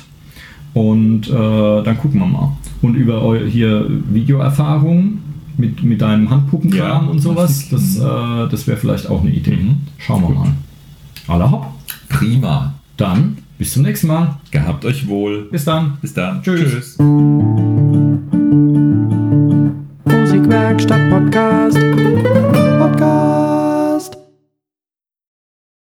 [0.73, 1.31] Und äh,
[1.83, 2.57] dann gucken wir mal.
[2.81, 5.19] Und über eu hier Videoerfahrung
[5.57, 8.01] mit, mit deinem Handpuppenkram Ja, und sowas, das, richtig.
[8.03, 9.55] äh, das wäre vielleicht auch eine Idee.
[9.55, 9.77] Mhm.
[9.99, 10.51] Schauen wir mal.
[11.27, 11.67] Aller hopp.
[12.09, 12.73] Prima.
[12.97, 14.37] Dann bis zum nächsten Mal.
[14.51, 15.43] Gehabt euch wohl.
[15.51, 15.97] Bis dann.
[16.01, 16.41] Bis dann.
[16.43, 16.71] Tschüss.
[16.71, 16.97] Tschüss.
[20.05, 22.44] Musikwerkstatt Podcast.